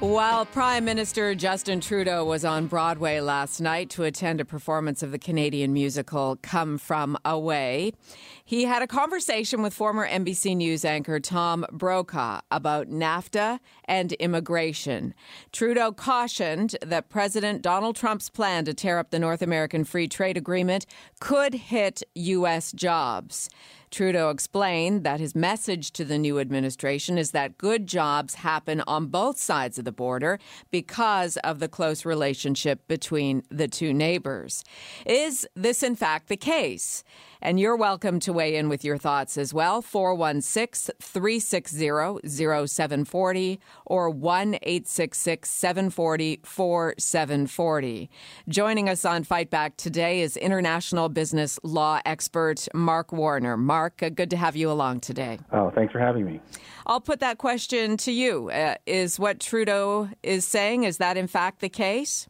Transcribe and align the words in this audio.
While 0.00 0.44
Prime 0.44 0.84
Minister 0.84 1.34
Justin 1.34 1.80
Trudeau 1.80 2.22
was 2.22 2.44
on 2.44 2.66
Broadway 2.66 3.18
last 3.20 3.62
night 3.62 3.88
to 3.90 4.04
attend 4.04 4.42
a 4.42 4.44
performance 4.44 5.02
of 5.02 5.10
the 5.10 5.18
Canadian 5.18 5.72
musical 5.72 6.36
Come 6.42 6.76
From 6.76 7.16
Away, 7.24 7.94
he 8.44 8.66
had 8.66 8.82
a 8.82 8.86
conversation 8.86 9.62
with 9.62 9.72
former 9.72 10.06
NBC 10.06 10.54
News 10.54 10.84
anchor 10.84 11.18
Tom 11.18 11.64
Brokaw 11.72 12.42
about 12.50 12.90
NAFTA 12.90 13.58
and 13.86 14.12
immigration. 14.12 15.14
Trudeau 15.50 15.92
cautioned 15.92 16.76
that 16.84 17.08
President 17.08 17.62
Donald 17.62 17.96
Trump's 17.96 18.28
plan 18.28 18.66
to 18.66 18.74
tear 18.74 18.98
up 18.98 19.10
the 19.10 19.18
North 19.18 19.40
American 19.40 19.82
Free 19.82 20.08
Trade 20.08 20.36
Agreement 20.36 20.84
could 21.20 21.54
hit 21.54 22.02
U.S. 22.14 22.70
jobs. 22.72 23.48
Trudeau 23.90 24.30
explained 24.30 25.04
that 25.04 25.20
his 25.20 25.34
message 25.34 25.90
to 25.92 26.04
the 26.04 26.18
new 26.18 26.38
administration 26.38 27.18
is 27.18 27.30
that 27.30 27.58
good 27.58 27.86
jobs 27.86 28.36
happen 28.36 28.82
on 28.86 29.06
both 29.06 29.38
sides 29.38 29.78
of 29.78 29.84
the 29.84 29.92
border 29.92 30.38
because 30.70 31.36
of 31.38 31.58
the 31.58 31.68
close 31.68 32.04
relationship 32.04 32.86
between 32.88 33.42
the 33.50 33.68
two 33.68 33.92
neighbors. 33.92 34.64
Is 35.04 35.46
this, 35.54 35.82
in 35.82 35.96
fact, 35.96 36.28
the 36.28 36.36
case? 36.36 37.04
And 37.42 37.60
you're 37.60 37.76
welcome 37.76 38.18
to 38.20 38.32
weigh 38.32 38.56
in 38.56 38.68
with 38.68 38.84
your 38.84 38.96
thoughts 38.98 39.36
as 39.36 39.52
well. 39.52 39.82
416 39.82 40.94
360 41.00 42.28
0740 42.28 43.60
or 43.84 44.10
1 44.10 44.54
866 44.54 45.50
740 45.50 46.40
4740. 46.42 48.10
Joining 48.48 48.88
us 48.88 49.04
on 49.04 49.24
Fight 49.24 49.50
Back 49.50 49.76
today 49.76 50.22
is 50.22 50.36
international 50.36 51.08
business 51.08 51.58
law 51.62 52.00
expert 52.04 52.66
Mark 52.72 53.12
Warner. 53.12 53.56
Mark, 53.56 54.02
uh, 54.02 54.08
good 54.08 54.30
to 54.30 54.36
have 54.36 54.56
you 54.56 54.70
along 54.70 55.00
today. 55.00 55.38
Oh, 55.52 55.70
thanks 55.70 55.92
for 55.92 55.98
having 55.98 56.24
me. 56.24 56.40
I'll 56.86 57.00
put 57.00 57.20
that 57.20 57.38
question 57.38 57.96
to 57.98 58.12
you. 58.12 58.50
Uh, 58.50 58.76
is 58.86 59.18
what 59.18 59.40
Trudeau 59.40 60.08
is 60.22 60.46
saying, 60.46 60.84
is 60.84 60.98
that 60.98 61.16
in 61.16 61.26
fact 61.26 61.60
the 61.60 61.68
case? 61.68 62.28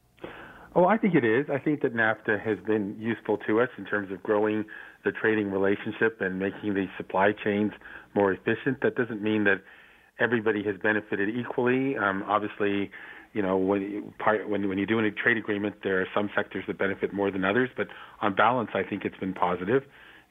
Oh, 0.77 0.85
I 0.85 0.99
think 0.99 1.15
it 1.15 1.25
is. 1.25 1.47
I 1.51 1.59
think 1.59 1.81
that 1.81 1.95
NAFTA 1.95 2.39
has 2.45 2.59
been 2.67 2.97
useful 2.99 3.39
to 3.47 3.63
us 3.63 3.71
in 3.79 3.87
terms 3.87 4.13
of 4.13 4.23
growing 4.23 4.67
the 5.07 5.13
trading 5.13 5.51
relationship 5.51 6.21
and 6.21 6.39
making 6.39 6.75
the 6.75 6.87
supply 6.99 7.33
chains 7.33 7.73
more 8.15 8.33
efficient. 8.33 8.83
That 8.83 8.97
doesn't 8.97 9.23
mean 9.23 9.45
that 9.45 9.63
everybody 10.19 10.63
has 10.65 10.77
benefited 10.83 11.29
equally. 11.31 11.97
Um, 11.97 12.25
obviously, 12.27 12.91
you 13.33 13.43
know, 13.43 13.57
when 13.57 13.83
you, 13.83 14.13
part, 14.19 14.49
when 14.49 14.69
when 14.69 14.79
you 14.79 14.87
do 14.87 14.99
a 14.99 15.11
trade 15.11 15.37
agreement, 15.37 15.77
there 15.85 16.01
are 16.01 16.07
some 16.15 16.29
sectors 16.35 16.65
that 16.67 16.79
benefit 16.79 17.13
more 17.13 17.31
than 17.31 17.45
others. 17.45 17.71
But 17.77 17.89
on 18.21 18.35
balance, 18.35 18.71
I 18.75 18.83
think 18.83 19.05
it's 19.05 19.17
been 19.19 19.35
positive, 19.35 19.83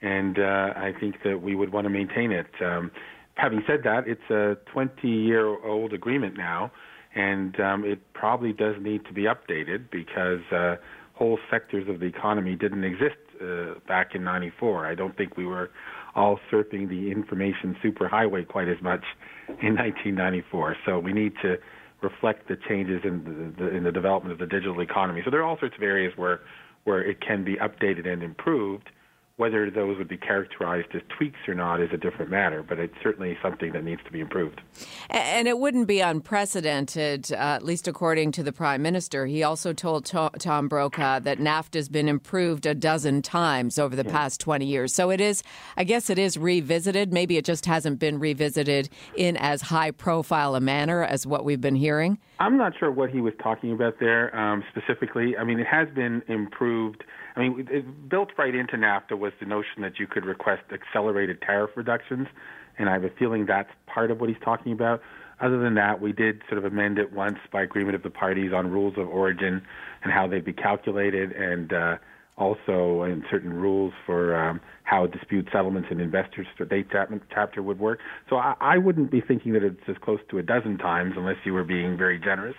and 0.02 0.38
uh, 0.38 0.74
I 0.76 0.92
think 1.00 1.16
that 1.24 1.42
we 1.42 1.56
would 1.56 1.72
want 1.72 1.86
to 1.86 1.90
maintain 1.90 2.32
it. 2.32 2.48
Um, 2.62 2.92
having 3.36 3.64
said 3.68 3.82
that, 3.84 4.08
it's 4.08 4.30
a 4.30 4.58
20-year-old 4.76 5.94
agreement 5.94 6.36
now, 6.36 6.72
and 7.14 7.60
um, 7.60 7.86
it 7.86 8.00
probably 8.14 8.54
does 8.54 8.76
need 8.82 9.06
to 9.06 9.14
be 9.14 9.24
updated 9.24 9.92
because 9.92 10.42
uh, 10.52 10.76
whole 11.16 11.40
sectors 11.50 11.88
of 11.90 12.00
the 12.00 12.06
economy 12.06 12.56
didn't 12.56 12.84
exist 12.84 13.16
uh, 13.42 13.80
back 13.88 14.16
in 14.16 14.24
'94. 14.24 14.86
I 14.86 14.96
don't 14.96 15.16
think 15.18 15.38
we 15.38 15.46
were 15.46 15.72
all 16.16 16.40
surfing 16.52 16.88
the 16.88 17.12
information 17.12 17.76
superhighway 17.84 18.48
quite 18.48 18.68
as 18.68 18.82
much 18.82 19.04
in 19.48 19.76
1994. 19.76 20.78
So 20.86 21.00
we 21.00 21.12
need 21.14 21.34
to 21.42 21.58
reflect 22.02 22.48
the 22.48 22.58
changes 22.68 23.02
in 23.04 23.54
the, 23.58 23.64
the, 23.64 23.76
in 23.76 23.84
the 23.84 23.92
development 23.92 24.32
of 24.32 24.40
the 24.40 24.46
digital 24.46 24.80
economy. 24.82 25.22
So 25.26 25.32
there 25.32 25.42
are 25.42 25.44
all 25.44 25.60
sorts 25.60 25.76
of 25.76 25.84
areas 25.84 26.14
where 26.16 26.42
where 26.86 27.02
it 27.02 27.20
can 27.20 27.44
be 27.44 27.56
updated 27.56 28.08
and 28.08 28.22
improved. 28.22 28.90
Whether 29.38 29.70
those 29.70 29.98
would 29.98 30.08
be 30.08 30.16
characterized 30.16 30.96
as 30.96 31.02
tweaks 31.10 31.40
or 31.46 31.56
not 31.56 31.82
is 31.82 31.90
a 31.92 31.98
different 31.98 32.32
matter, 32.32 32.64
but 32.64 32.80
it's 32.80 32.94
certainly 33.04 33.38
something 33.44 33.74
that 33.74 33.84
needs 33.84 34.02
to 34.06 34.12
be 34.12 34.22
improved. 34.22 34.62
And 35.10 35.46
it 35.46 35.60
wouldn't 35.60 35.88
be 35.88 36.00
unprecedented, 36.00 37.34
uh, 37.34 37.36
at 37.36 37.64
least 37.66 37.86
according 37.86 38.32
to 38.34 38.44
the 38.44 38.54
Prime 38.54 38.82
Minister. 38.82 39.26
He 39.26 39.44
also 39.44 39.74
told 39.74 40.06
to- 40.06 40.32
Tom 40.40 40.70
Brokaw 40.70 41.20
that 41.20 41.40
NAFTA 41.40 41.76
has 41.76 41.90
been 41.90 42.08
improved 42.08 42.66
a 42.66 42.74
dozen 42.74 43.22
times 43.22 43.78
over 43.78 43.94
the 43.94 44.06
yeah. 44.06 44.12
past 44.12 44.40
20 44.40 44.66
years. 44.66 44.94
So 44.94 45.10
it 45.10 45.20
is, 45.20 45.44
I 45.76 45.84
guess 45.84 46.10
it 46.10 46.18
is 46.18 46.38
revisited. 46.38 47.12
Maybe 47.12 47.36
it 47.36 47.44
just 47.44 47.66
hasn't 47.66 48.00
been 48.00 48.20
revisited 48.20 48.88
in 49.18 49.36
as 49.36 49.64
high 49.64 49.92
profile 49.92 50.56
a 50.56 50.62
manner 50.62 51.04
as 51.04 51.28
what 51.28 51.44
we've 51.44 51.60
been 51.60 51.76
hearing. 51.76 52.20
I'm 52.40 52.58
not 52.58 52.74
sure 52.78 52.92
what 52.92 53.10
he 53.10 53.22
was 53.22 53.34
talking 53.42 53.72
about 53.72 54.00
there 54.00 54.36
um, 54.36 54.64
specifically. 54.70 55.38
I 55.38 55.44
mean, 55.44 55.60
it 55.60 55.68
has 55.68 55.88
been 55.96 56.22
improved 56.28 57.04
I 57.36 57.42
mean, 57.42 57.68
it, 57.70 58.10
built 58.10 58.30
right 58.38 58.56
into 58.56 58.78
NAFTA 58.78 59.18
was 59.18 59.34
the 59.40 59.46
notion 59.46 59.82
that 59.82 60.00
you 60.00 60.08
could 60.08 60.26
request 60.26 60.64
accelerated 60.72 61.42
tariff 61.42 61.72
reductions, 61.76 62.28
and 62.78 62.90
I 62.90 62.94
have 62.94 63.04
a 63.04 63.10
feeling 63.10 63.46
that's 63.46 63.70
part 63.88 64.10
of 64.10 64.20
what 64.20 64.30
he's 64.30 64.42
talking 64.44 64.72
about. 64.72 65.02
Other 65.42 65.60
than 65.60 65.76
that, 65.76 66.00
we 66.00 66.14
did 66.14 66.42
sort 66.48 66.58
of 66.58 66.66
amend 66.66 66.98
it 66.98 67.12
once 67.12 67.40
by 67.52 67.62
agreement 67.62 67.96
of 67.96 68.04
the 68.04 68.10
parties 68.10 68.54
on 68.54 68.72
rules 68.72 68.94
of 68.98 69.10
origin 69.10 69.62
and 70.04 70.14
how 70.14 70.28
they'd 70.28 70.46
be 70.46 70.54
calculated, 70.54 71.34
and 71.34 71.74
uh, 71.74 71.98
also 72.38 73.04
in 73.04 73.24
certain 73.30 73.54
rules 73.54 73.94
for 74.06 74.36
um, 74.36 74.60
how 74.84 75.08
dispute 75.08 75.48
settlements 75.52 75.88
and 75.90 76.02
investors 76.02 76.48
chapter 77.34 77.64
would 77.64 77.80
work. 77.80 78.00
So 78.30 78.36
I, 78.36 78.56
I 78.60 78.78
wouldn't 78.78 79.10
be 79.10 79.22
thinking 79.22 79.54
that 79.54 79.64
it's 79.64 79.80
as 79.88 79.96
close 80.04 80.20
to 80.32 80.38
a 80.38 80.44
dozen 80.44 80.78
times 80.78 81.14
unless 81.18 81.38
you 81.46 81.54
were 81.54 81.64
being 81.64 81.98
very 81.98 82.20
generous. 82.20 82.56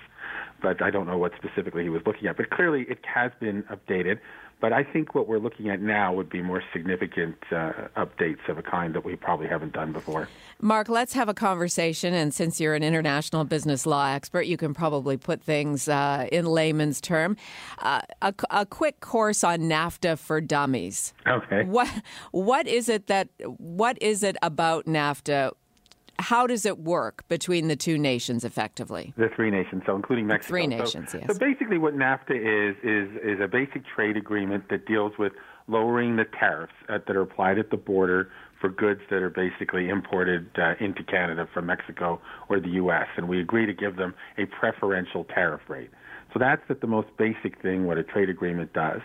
But 0.63 0.83
I 0.83 0.91
don't 0.91 1.07
know 1.07 1.19
what 1.19 1.33
specifically 1.37 1.83
he 1.83 1.91
was 1.91 2.03
looking 2.07 2.27
at. 2.27 2.37
But 2.37 2.49
clearly, 2.51 2.87
it 2.89 2.99
has 3.13 3.31
been 3.39 3.63
updated. 3.65 4.19
But 4.59 4.73
I 4.73 4.85
think 4.85 5.15
what 5.15 5.29
we're 5.29 5.39
looking 5.39 5.69
at 5.69 5.83
now 5.83 6.15
would 6.15 6.31
be 6.31 6.41
more 6.41 6.63
significant 6.73 7.37
uh, 7.53 7.73
updates 7.97 8.49
of 8.49 8.57
a 8.57 8.63
kind 8.63 8.95
that 8.95 9.05
we 9.05 9.15
probably 9.15 9.49
haven't 9.49 9.75
done 9.75 9.93
before. 9.93 10.29
Mark, 10.61 10.89
let's 10.89 11.13
have 11.13 11.29
a 11.29 11.35
conversation. 11.35 12.15
And 12.15 12.33
since 12.33 12.59
you're 12.59 12.75
an 12.75 12.83
international 12.83 13.45
business 13.45 13.85
law 13.85 14.09
expert, 14.09 14.47
you 14.47 14.57
can 14.57 14.73
probably 14.73 15.19
put 15.19 15.43
things 15.43 15.89
uh, 15.89 16.27
in 16.33 16.47
layman's 16.47 17.03
term. 17.03 17.37
Uh, 17.81 18.01
a, 18.23 18.35
a, 18.51 18.65
quick 18.65 19.01
course 19.01 19.45
on 19.45 19.61
NAFTA 19.61 20.19
for 20.19 20.41
dummies. 20.41 21.13
Okay. 21.27 21.65
What 21.65 21.89
what 22.33 22.67
is 22.67 22.89
it 22.89 23.07
that 23.09 23.29
what 23.59 24.01
is 24.01 24.23
it 24.23 24.37
about 24.43 24.87
NAFTA 24.87 25.53
how 26.19 26.47
does 26.47 26.65
it 26.67 26.79
work 26.79 27.27
between 27.29 27.69
the 27.69 27.77
two 27.77 27.99
nations 27.99 28.45
effectively? 28.45 29.13
The 29.17 29.29
three 29.35 29.51
nations, 29.51 29.83
so 29.87 29.95
including 29.97 30.27
Mexico. 30.27 30.49
three 30.49 30.67
nations, 30.67 31.13
so, 31.13 31.19
yes. 31.19 31.27
So 31.29 31.39
basically, 31.39 31.79
what 31.79 31.95
NAFTA 31.95 32.37
is 32.37 32.77
is 32.83 33.17
is 33.23 33.41
a 33.41 33.49
basic 33.49 33.83
trade 33.87 34.17
agreement 34.17 34.69
that 34.71 34.87
deals 34.87 35.13
with 35.19 35.33
lowering 35.69 36.17
the 36.17 36.25
tariffs 36.39 36.73
at, 36.89 37.07
that 37.07 37.17
are 37.17 37.23
applied 37.23 37.59
at 37.59 37.71
the 37.71 37.77
border 37.77 38.31
for 38.61 38.71
goods 38.71 39.01
that 39.11 39.23
are 39.23 39.31
basically 39.31 39.89
imported 39.89 40.49
uh, 40.59 40.75
into 40.81 41.03
Canada 41.03 41.47
from 41.53 41.67
Mexico 41.67 42.21
or 42.49 42.61
the 42.61 42.71
U.S. 42.71 43.07
And 43.17 43.29
we 43.29 43.41
agree 43.41 43.67
to 43.67 43.75
give 43.75 43.97
them 43.97 44.15
a 44.39 44.47
preferential 44.47 45.25
tariff 45.25 45.63
rate. 45.69 45.91
So 46.33 46.39
that's 46.39 46.63
the, 46.69 46.75
the 46.75 46.87
most 46.87 47.09
basic 47.19 47.61
thing 47.63 47.87
what 47.87 47.99
a 47.99 48.03
trade 48.03 48.29
agreement 48.29 48.73
does. 48.73 49.01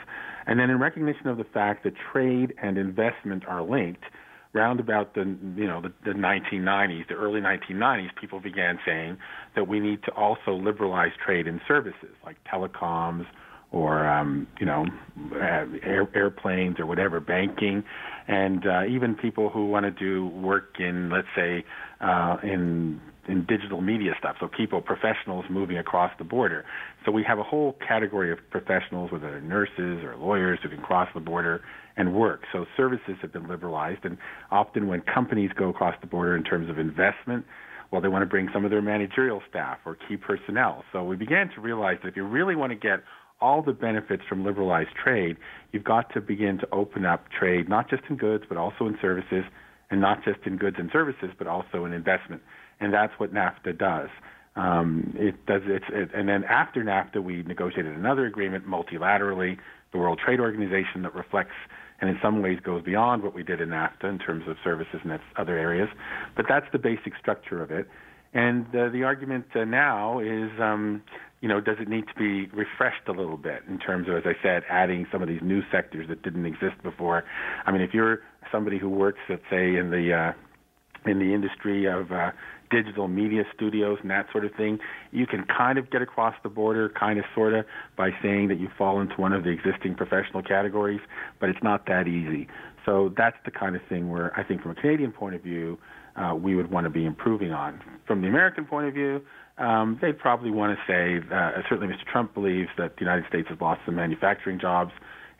And 0.48 0.60
then 0.60 0.70
in 0.70 0.80
recognition 0.80 1.28
of 1.28 1.38
the 1.38 1.44
fact 1.44 1.84
that 1.84 1.94
trade 2.12 2.54
and 2.62 2.78
investment 2.78 3.44
are 3.48 3.62
linked, 3.62 4.04
round 4.54 4.80
about 4.80 5.14
the 5.14 5.22
you 5.56 5.68
know 5.68 5.82
the, 5.82 5.94
the 6.04 6.12
1990s, 6.12 7.08
the 7.08 7.16
early 7.16 7.42
1990s, 7.42 8.10
people 8.20 8.40
began 8.40 8.80
saying 8.86 9.18
that 9.56 9.68
we 9.68 9.80
need 9.80 10.04
to 10.04 10.12
also 10.12 10.54
liberalize 10.54 11.12
trade 11.24 11.48
in 11.48 11.62
services 11.68 12.16
like 12.26 12.38
telecoms 12.52 13.26
or 13.72 14.06
um, 14.06 14.48
you 14.60 14.66
know 14.66 14.86
uh, 15.34 15.66
air, 15.84 16.08
airplanes 16.14 16.80
or 16.80 16.86
whatever, 16.86 17.20
banking, 17.20 17.84
and 18.28 18.66
uh, 18.68 18.84
even 18.86 19.16
people 19.16 19.50
who 19.50 19.68
want 19.68 19.86
to 19.86 19.92
do 19.92 20.28
work 20.28 20.76
in 20.80 21.10
let's 21.10 21.28
say 21.36 21.64
uh, 22.02 22.38
in 22.44 23.00
in 23.28 23.46
digital 23.46 23.82
media 23.82 24.14
stuff. 24.18 24.36
So 24.40 24.48
people, 24.48 24.82
professionals 24.82 25.46
moving 25.50 25.78
across 25.78 26.12
the 26.18 26.24
border. 26.24 26.66
So 27.06 27.12
we 27.12 27.24
have 27.24 27.40
a 27.40 27.44
whole 27.44 27.78
category 27.88 28.32
of 28.32 28.40
professionals, 28.50 29.12
whether 29.12 29.30
they're 29.30 29.42
nurses 29.42 30.04
or 30.04 30.16
lawyers, 30.18 30.60
who 30.64 30.70
can 30.70 30.82
cross 30.82 31.10
the 31.14 31.20
border 31.20 31.62
and 31.98 32.16
work. 32.16 32.42
So 32.52 32.66
services 32.78 33.16
have 33.22 33.34
been 33.34 33.48
liberalized, 33.48 34.06
and 34.06 34.18
often 34.50 34.88
when 34.88 35.02
companies 35.02 35.52
go 35.56 35.70
across 35.70 35.96
the 36.02 36.08
border 36.08 36.36
in 36.36 36.44
terms 36.44 36.70
of 36.70 36.80
investment, 36.80 37.46
well, 37.92 38.02
they 38.02 38.08
want 38.08 38.22
to 38.22 38.28
bring 38.28 38.50
some 38.54 38.64
of 38.64 38.72
their 38.72 38.82
managerial 38.82 39.42
staff 39.50 39.80
or 39.86 39.98
key 40.08 40.16
personnel. 40.16 40.84
So 40.94 41.04
we 41.04 41.18
began 41.18 41.50
to 41.56 41.62
realize 41.62 41.98
that 42.02 42.10
if 42.10 42.16
you 42.16 42.24
really 42.24 42.56
want 42.56 42.72
to 42.72 42.78
get 42.78 43.04
all 43.42 43.62
the 43.62 43.74
benefits 43.74 44.24
from 44.30 44.46
liberalized 44.46 44.92
trade, 45.04 45.36
you've 45.72 45.84
got 45.84 46.14
to 46.14 46.22
begin 46.22 46.58
to 46.60 46.68
open 46.72 47.06
up 47.06 47.26
trade, 47.38 47.68
not 47.68 47.90
just 47.90 48.04
in 48.10 48.16
goods, 48.16 48.46
but 48.48 48.58
also 48.58 48.86
in 48.86 48.98
services, 49.02 49.44
and 49.92 50.02
not 50.02 50.24
just 50.24 50.40
in 50.46 50.58
goods 50.58 50.78
and 50.80 50.90
services, 50.92 51.30
but 51.38 51.48
also 51.48 51.86
in 51.86 51.94
investment. 51.94 52.42
And 52.80 52.94
that's 52.94 53.14
what 53.20 53.34
NAFTA 53.34 53.78
does. 53.78 54.10
Um, 54.56 55.14
it 55.16 55.46
does 55.46 55.62
it's 55.66 55.86
it, 55.90 56.10
and 56.14 56.28
then 56.28 56.44
after 56.44 56.84
NAFTA, 56.84 57.24
we 57.24 57.44
negotiated 57.44 57.96
another 57.96 58.26
agreement 58.26 58.68
multilaterally, 58.68 59.58
the 59.92 59.98
World 59.98 60.20
Trade 60.24 60.40
Organization, 60.40 61.04
that 61.04 61.14
reflects 61.14 61.56
and 62.02 62.10
in 62.10 62.18
some 62.22 62.42
ways 62.42 62.60
goes 62.64 62.84
beyond 62.84 63.22
what 63.22 63.34
we 63.34 63.44
did 63.44 63.62
in 63.62 63.70
NAFTA 63.70 64.06
in 64.06 64.18
terms 64.18 64.44
of 64.48 64.58
services 64.64 65.00
and 65.04 65.20
other 65.38 65.58
areas. 65.58 65.88
But 66.36 66.46
that's 66.50 66.66
the 66.72 66.80
basic 66.80 67.14
structure 67.20 67.62
of 67.62 67.70
it. 67.70 67.88
And 68.34 68.66
uh, 68.76 68.90
the 68.90 69.04
argument 69.04 69.46
uh, 69.56 69.66
now 69.66 70.20
is, 70.20 70.50
um, 70.60 71.04
you 71.42 71.48
know, 71.48 71.60
does 71.60 71.78
it 71.80 71.88
need 71.88 72.08
to 72.08 72.14
be 72.14 72.46
refreshed 72.56 73.08
a 73.08 73.12
little 73.12 73.38
bit 73.38 73.64
in 73.68 73.80
terms 73.80 74.08
of, 74.08 74.16
as 74.16 74.24
I 74.26 74.34
said, 74.44 74.64
adding 74.70 75.08
some 75.12 75.22
of 75.24 75.28
these 75.28 75.42
new 75.42 75.62
sectors 75.72 76.08
that 76.08 76.22
didn't 76.22 76.46
exist 76.46 76.82
before? 76.84 77.24
I 77.66 77.72
mean, 77.72 77.82
if 77.82 77.94
you're 77.94 78.20
somebody 78.52 78.78
who 78.78 78.90
works, 78.90 79.20
let's 79.28 79.42
say, 79.50 79.76
in 79.76 79.90
the 79.90 80.14
uh, 80.14 81.10
in 81.10 81.18
the 81.18 81.34
industry 81.34 81.86
of 81.86 82.12
uh, 82.12 82.32
digital 82.70 83.08
media 83.08 83.44
studios 83.54 83.98
and 84.02 84.12
that 84.12 84.28
sort 84.32 84.46
of 84.46 84.54
thing, 84.54 84.80
you 85.12 85.26
can 85.26 85.46
kind 85.46 85.78
of 85.78 85.90
get 85.90 86.02
across 86.02 86.36
the 86.44 86.50
border, 86.50 86.90
kind 86.90 87.20
of, 87.20 87.26
sort 87.36 87.54
of, 87.54 87.66
by 87.98 88.12
saying 88.22 88.48
that 88.48 88.60
you 88.60 88.70
fall 88.78 89.02
into 89.02 89.16
one 89.16 89.34
of 89.34 89.44
the 89.44 89.50
existing 89.50 89.96
professional 89.96 90.42
categories, 90.42 91.02
but 91.40 91.50
it's 91.50 91.62
not 91.64 91.88
that 91.88 92.08
easy. 92.08 92.48
So 92.86 93.14
that's 93.16 93.38
the 93.46 93.52
kind 93.52 93.76
of 93.76 93.82
thing 93.90 94.10
where 94.10 94.38
I 94.38 94.44
think, 94.44 94.62
from 94.62 94.72
a 94.72 94.76
Canadian 94.76 95.12
point 95.12 95.36
of 95.36 95.42
view, 95.42 95.78
uh, 96.16 96.36
we 96.36 96.56
would 96.56 96.72
want 96.72 96.86
to 96.86 96.90
be 96.90 97.06
improving 97.06 97.52
on. 97.52 97.82
From 98.06 98.22
the 98.22 98.28
American 98.28 98.66
point 98.66 98.88
of 98.88 98.94
view, 98.94 99.22
um, 99.58 100.00
they'd 100.02 100.18
probably 100.18 100.52
want 100.52 100.78
to 100.78 100.84
say, 100.92 101.26
uh, 101.34 101.62
certainly 101.70 101.94
Mr. 101.94 102.06
Trump 102.12 102.34
believes 102.34 102.70
that 102.78 102.96
the 102.96 103.02
United 103.02 103.26
States 103.28 103.48
has 103.50 103.60
lost 103.62 103.82
some 103.86 103.96
manufacturing 103.96 104.60
jobs, 104.60 104.92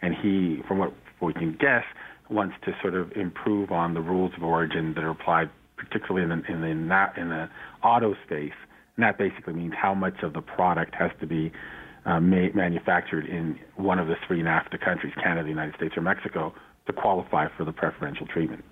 and 0.02 0.14
he, 0.16 0.62
from 0.68 0.78
what 0.78 0.94
we 1.22 1.34
can 1.34 1.58
guess, 1.60 1.84
wants 2.30 2.56
to 2.66 2.72
sort 2.82 2.96
of 2.96 3.12
improve 3.14 3.72
on 3.72 3.94
the 3.94 4.02
rules 4.02 4.32
of 4.38 4.44
origin 4.44 4.94
that 4.94 5.04
are 5.04 5.10
applied, 5.10 5.50
particularly 5.76 6.24
in 6.24 6.30
the, 6.30 6.52
in 6.52 6.62
the, 6.62 6.68
in 7.20 7.30
the 7.30 7.50
auto 7.84 8.16
space. 8.26 8.54
And 8.96 9.04
that 9.04 9.18
basically 9.18 9.54
means 9.54 9.74
how 9.76 9.94
much 9.94 10.22
of 10.24 10.34
the 10.34 10.42
product 10.42 10.96
has 10.96 11.12
to 11.20 11.28
be 11.28 11.52
uh, 12.06 12.20
manufactured 12.20 13.26
in 13.26 13.60
one 13.76 14.00
of 14.00 14.08
the 14.08 14.16
three 14.28 14.42
NAFTA 14.42 14.84
countries, 14.84 15.14
Canada, 15.22 15.44
the 15.44 15.50
United 15.50 15.76
States, 15.76 15.96
or 15.96 16.02
Mexico, 16.02 16.54
to 16.88 16.94
qualify 16.94 17.48
for 17.58 17.66
the 17.66 17.72
preferential 17.74 18.28
treatment. 18.28 18.64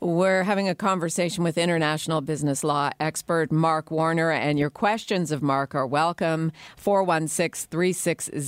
We're 0.00 0.42
having 0.42 0.68
a 0.68 0.74
conversation 0.74 1.44
with 1.44 1.56
international 1.56 2.20
business 2.20 2.62
law 2.62 2.90
expert 3.00 3.50
Mark 3.50 3.90
Warner, 3.90 4.30
and 4.30 4.58
your 4.58 4.68
questions 4.68 5.30
of 5.30 5.40
Mark 5.40 5.74
are 5.74 5.86
welcome. 5.86 6.52
416 6.76 7.68
360 7.70 8.40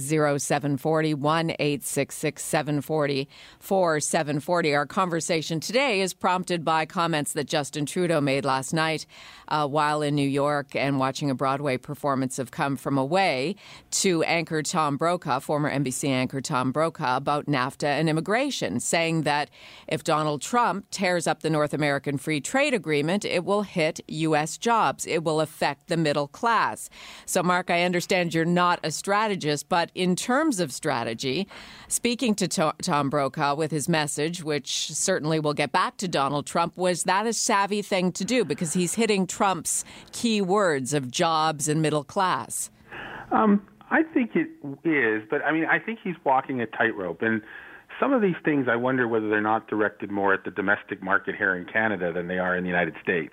0740 0.00 1.14
1 1.14 1.50
866 1.50 2.42
740 2.42 3.28
4740. 3.60 4.74
Our 4.74 4.86
conversation 4.86 5.60
today 5.60 6.00
is 6.00 6.12
prompted 6.14 6.64
by 6.64 6.86
comments 6.86 7.34
that 7.34 7.46
Justin 7.46 7.86
Trudeau 7.86 8.20
made 8.20 8.44
last 8.44 8.72
night 8.72 9.06
uh, 9.48 9.68
while 9.68 10.02
in 10.02 10.14
New 10.14 10.28
York 10.28 10.74
and 10.74 10.98
watching 10.98 11.30
a 11.30 11.34
Broadway 11.34 11.76
performance 11.76 12.38
of 12.38 12.50
Come 12.50 12.76
From 12.76 12.98
Away 12.98 13.54
to 13.92 14.22
anchor 14.24 14.62
Tom 14.62 14.96
Brokaw, 14.96 15.38
former 15.40 15.70
NBC 15.70 16.08
anchor 16.08 16.40
Tom 16.40 16.72
Brokaw, 16.72 17.18
about 17.18 17.46
NAFTA 17.46 17.84
and 17.86 18.08
immigration, 18.08 18.80
saying 18.80 19.22
that 19.22 19.50
if 19.86 20.02
Donald 20.02 20.42
Trump 20.42 20.85
tears 20.90 21.26
up 21.26 21.42
the 21.42 21.50
North 21.50 21.74
American 21.74 22.18
Free 22.18 22.40
Trade 22.40 22.74
Agreement, 22.74 23.24
it 23.24 23.44
will 23.44 23.62
hit 23.62 24.00
U.S. 24.08 24.56
jobs. 24.58 25.06
It 25.06 25.24
will 25.24 25.40
affect 25.40 25.88
the 25.88 25.96
middle 25.96 26.28
class. 26.28 26.88
So, 27.24 27.42
Mark, 27.42 27.70
I 27.70 27.82
understand 27.82 28.34
you're 28.34 28.44
not 28.44 28.80
a 28.82 28.90
strategist, 28.90 29.68
but 29.68 29.90
in 29.94 30.16
terms 30.16 30.60
of 30.60 30.72
strategy, 30.72 31.48
speaking 31.88 32.34
to 32.36 32.48
Tom 32.48 33.10
Brokaw 33.10 33.54
with 33.54 33.70
his 33.70 33.88
message, 33.88 34.42
which 34.42 34.92
certainly 34.92 35.40
will 35.40 35.54
get 35.54 35.72
back 35.72 35.96
to 35.98 36.08
Donald 36.08 36.46
Trump, 36.46 36.76
was 36.76 37.04
that 37.04 37.26
a 37.26 37.32
savvy 37.32 37.82
thing 37.82 38.12
to 38.12 38.24
do? 38.24 38.44
Because 38.44 38.72
he's 38.72 38.94
hitting 38.94 39.26
Trump's 39.26 39.84
key 40.12 40.40
words 40.40 40.94
of 40.94 41.10
jobs 41.10 41.68
and 41.68 41.82
middle 41.82 42.04
class. 42.04 42.70
Um, 43.30 43.66
I 43.90 44.02
think 44.02 44.32
it 44.34 44.48
is, 44.84 45.22
but 45.30 45.42
I 45.44 45.52
mean, 45.52 45.64
I 45.64 45.78
think 45.78 46.00
he's 46.02 46.16
walking 46.24 46.60
a 46.60 46.66
tightrope. 46.66 47.22
And 47.22 47.42
some 48.00 48.12
of 48.12 48.20
these 48.20 48.34
things, 48.44 48.66
I 48.70 48.76
wonder 48.76 49.06
whether 49.08 49.28
they're 49.28 49.40
not 49.40 49.68
directed 49.68 50.10
more 50.10 50.34
at 50.34 50.44
the 50.44 50.50
domestic 50.50 51.02
market 51.02 51.34
here 51.36 51.54
in 51.54 51.66
Canada 51.66 52.12
than 52.12 52.26
they 52.28 52.38
are 52.38 52.56
in 52.56 52.64
the 52.64 52.68
United 52.68 52.94
States. 53.02 53.32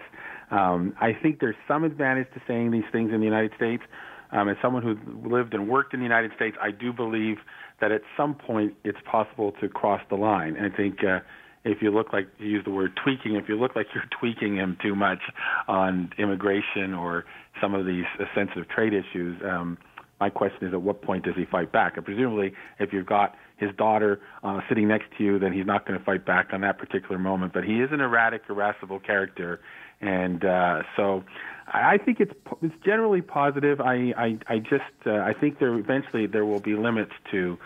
Um, 0.51 0.93
I 1.01 1.13
think 1.13 1.39
there's 1.39 1.55
some 1.67 1.83
advantage 1.83 2.27
to 2.35 2.41
saying 2.47 2.71
these 2.71 2.83
things 2.91 3.11
in 3.11 3.19
the 3.19 3.25
United 3.25 3.51
States. 3.55 3.83
Um, 4.31 4.49
as 4.49 4.57
someone 4.61 4.81
who 4.81 4.95
lived 5.27 5.53
and 5.53 5.67
worked 5.67 5.93
in 5.93 5.99
the 5.99 6.05
United 6.05 6.31
States, 6.35 6.57
I 6.61 6.71
do 6.71 6.91
believe 6.93 7.37
that 7.81 7.91
at 7.91 8.01
some 8.17 8.35
point 8.35 8.73
it's 8.83 8.97
possible 9.09 9.53
to 9.61 9.67
cross 9.69 10.01
the 10.09 10.15
line. 10.15 10.55
I 10.57 10.75
think 10.75 11.03
uh, 11.03 11.19
if 11.65 11.81
you 11.81 11.91
look 11.91 12.13
like 12.13 12.27
you 12.39 12.47
use 12.47 12.63
the 12.65 12.71
word 12.71 12.97
tweaking, 13.03 13.35
if 13.35 13.47
you 13.47 13.59
look 13.59 13.75
like 13.75 13.87
you're 13.93 14.05
tweaking 14.19 14.55
him 14.57 14.77
too 14.81 14.95
much 14.95 15.19
on 15.67 16.11
immigration 16.17 16.93
or 16.93 17.25
some 17.61 17.73
of 17.73 17.85
these 17.85 18.05
sensitive 18.35 18.67
trade 18.69 18.93
issues, 18.93 19.39
um, 19.43 19.77
my 20.23 20.29
question 20.29 20.65
is 20.65 20.73
at 20.73 20.81
what 20.81 21.01
point 21.01 21.25
does 21.25 21.35
he 21.35 21.43
fight 21.43 21.73
back? 21.73 21.97
And 21.97 22.05
presumably, 22.05 22.53
if 22.79 22.93
you've 22.93 23.05
got 23.05 23.35
his 23.57 23.75
daughter 23.75 24.21
uh, 24.41 24.61
sitting 24.69 24.87
next 24.87 25.07
to 25.17 25.23
you, 25.25 25.37
then 25.37 25.51
he's 25.51 25.65
not 25.65 25.85
going 25.85 25.99
to 25.99 26.05
fight 26.05 26.25
back 26.25 26.53
on 26.53 26.61
that 26.61 26.77
particular 26.77 27.19
moment. 27.19 27.51
But 27.51 27.65
he 27.65 27.81
is 27.81 27.89
an 27.91 27.99
erratic, 27.99 28.43
irascible 28.49 29.01
character, 29.01 29.59
and 29.99 30.45
uh, 30.45 30.83
so 30.95 31.25
I 31.67 31.97
think 31.97 32.21
it's 32.21 32.31
it's 32.61 32.75
generally 32.85 33.21
positive. 33.21 33.81
I 33.81 34.13
I, 34.15 34.37
I 34.47 34.59
just 34.59 34.95
uh, 35.05 35.15
I 35.15 35.33
think 35.33 35.59
there 35.59 35.73
eventually 35.77 36.25
there 36.25 36.45
will 36.45 36.61
be 36.61 36.75
limits 36.75 37.11
to 37.31 37.57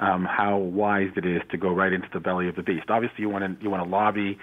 um, 0.00 0.24
how 0.24 0.56
wise 0.56 1.10
it 1.14 1.26
is 1.26 1.42
to 1.50 1.58
go 1.58 1.68
right 1.74 1.92
into 1.92 2.08
the 2.10 2.20
belly 2.20 2.48
of 2.48 2.56
the 2.56 2.62
beast. 2.62 2.86
Obviously, 2.88 3.20
you 3.20 3.28
want 3.28 3.44
to 3.44 3.62
you 3.62 3.68
want 3.68 3.84
to 3.84 3.90
lobby 3.90 4.38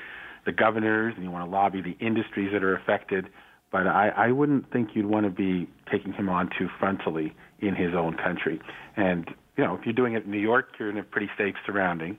the 0.46 0.52
governors 0.52 1.16
and 1.16 1.24
you 1.24 1.32
want 1.32 1.44
to 1.44 1.50
lobby 1.50 1.82
the 1.82 1.98
industries 2.00 2.52
that 2.54 2.64
are 2.64 2.76
affected. 2.76 3.26
But 3.72 3.88
I, 3.88 4.10
I 4.10 4.32
wouldn't 4.32 4.72
think 4.72 4.92
you'd 4.94 5.08
want 5.08 5.26
to 5.26 5.32
be 5.32 5.68
taking 5.92 6.14
him 6.14 6.30
on 6.30 6.50
too 6.58 6.70
frontally 6.80 7.34
in 7.60 7.76
his 7.76 7.94
own 7.94 8.16
country. 8.16 8.60
And 8.96 9.30
you 9.58 9.64
know, 9.64 9.76
if 9.76 9.86
you're 9.86 9.94
doing 9.94 10.14
it 10.14 10.26
in 10.26 10.32
New 10.32 10.40
York, 10.40 10.74
you're 10.80 10.90
in 10.90 10.98
a 10.98 11.04
pretty 11.04 11.30
safe 11.38 11.56
surrounding. 11.66 12.18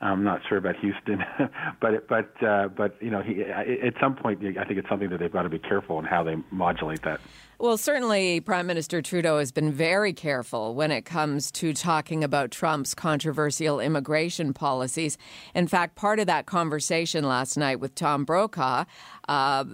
I'm 0.00 0.22
not 0.22 0.42
sure 0.48 0.58
about 0.58 0.76
Houston, 0.76 1.24
but 1.80 2.06
but 2.08 2.42
uh, 2.42 2.68
but 2.68 2.96
you 3.00 3.10
know, 3.10 3.20
he, 3.20 3.42
at 3.42 3.94
some 4.00 4.14
point, 4.14 4.38
I 4.56 4.64
think 4.64 4.78
it's 4.78 4.88
something 4.88 5.10
that 5.10 5.18
they've 5.18 5.32
got 5.32 5.42
to 5.42 5.48
be 5.48 5.58
careful 5.58 5.98
in 5.98 6.04
how 6.04 6.22
they 6.22 6.36
modulate 6.52 7.02
that. 7.02 7.20
Well, 7.58 7.76
certainly, 7.76 8.38
Prime 8.38 8.68
Minister 8.68 9.02
Trudeau 9.02 9.40
has 9.40 9.50
been 9.50 9.72
very 9.72 10.12
careful 10.12 10.76
when 10.76 10.92
it 10.92 11.04
comes 11.04 11.50
to 11.52 11.74
talking 11.74 12.22
about 12.22 12.52
Trump's 12.52 12.94
controversial 12.94 13.80
immigration 13.80 14.54
policies. 14.54 15.18
In 15.52 15.66
fact, 15.66 15.96
part 15.96 16.20
of 16.20 16.28
that 16.28 16.46
conversation 16.46 17.24
last 17.24 17.56
night 17.56 17.80
with 17.80 17.96
Tom 17.96 18.24
Brokaw. 18.24 18.84
Uh, 19.28 19.64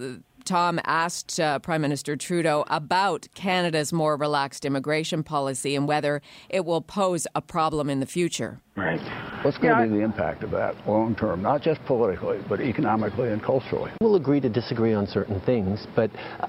Tom 0.45 0.79
asked 0.85 1.39
uh, 1.39 1.59
Prime 1.59 1.81
Minister 1.81 2.15
Trudeau 2.15 2.63
about 2.67 3.27
Canada's 3.33 3.91
more 3.91 4.15
relaxed 4.15 4.63
immigration 4.63 5.23
policy 5.23 5.75
and 5.75 5.87
whether 5.87 6.21
it 6.49 6.63
will 6.63 6.81
pose 6.81 7.27
a 7.35 7.41
problem 7.41 7.89
in 7.89 7.99
the 7.99 8.05
future. 8.05 8.59
Right. 8.77 9.01
What's 9.43 9.57
going 9.57 9.77
yeah, 9.77 9.85
to 9.85 9.91
be 9.91 9.97
the 9.97 10.03
impact 10.03 10.43
of 10.43 10.51
that 10.51 10.75
long 10.87 11.15
term, 11.15 11.41
not 11.41 11.61
just 11.61 11.83
politically, 11.85 12.39
but 12.47 12.61
economically 12.61 13.31
and 13.31 13.41
culturally? 13.41 13.91
We'll 14.01 14.15
agree 14.15 14.39
to 14.41 14.49
disagree 14.49 14.93
on 14.93 15.07
certain 15.07 15.41
things, 15.41 15.85
but. 15.95 16.11
Uh, 16.39 16.47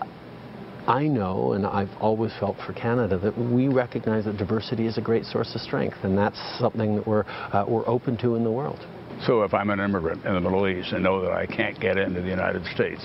I 0.89 1.09
know, 1.09 1.55
and 1.55 1.67
I've 1.67 1.91
always 2.01 2.31
felt 2.39 2.57
for 2.65 2.73
Canada, 2.73 3.19
that 3.19 3.37
we 3.37 3.67
recognize 3.67 4.25
that 4.27 4.37
diversity 4.37 4.87
is 4.87 4.99
a 4.99 5.01
great 5.01 5.25
source 5.25 5.53
of 5.57 5.61
strength, 5.61 5.97
and 6.05 6.17
that's 6.17 6.39
something 6.61 6.95
that 6.95 7.05
we're, 7.05 7.25
uh, 7.27 7.65
we're 7.67 7.89
open 7.89 8.17
to 8.19 8.37
in 8.37 8.45
the 8.45 8.53
world. 8.53 8.79
So 9.27 9.43
if 9.43 9.53
I'm 9.53 9.71
an 9.71 9.81
immigrant 9.81 10.25
in 10.25 10.35
the 10.35 10.41
Middle 10.41 10.69
East 10.69 10.93
and 10.93 11.03
know 11.03 11.21
that 11.23 11.33
I 11.33 11.45
can't 11.45 11.81
get 11.81 11.99
into 11.99 12.21
the 12.21 12.29
United 12.29 12.65
States, 12.67 13.05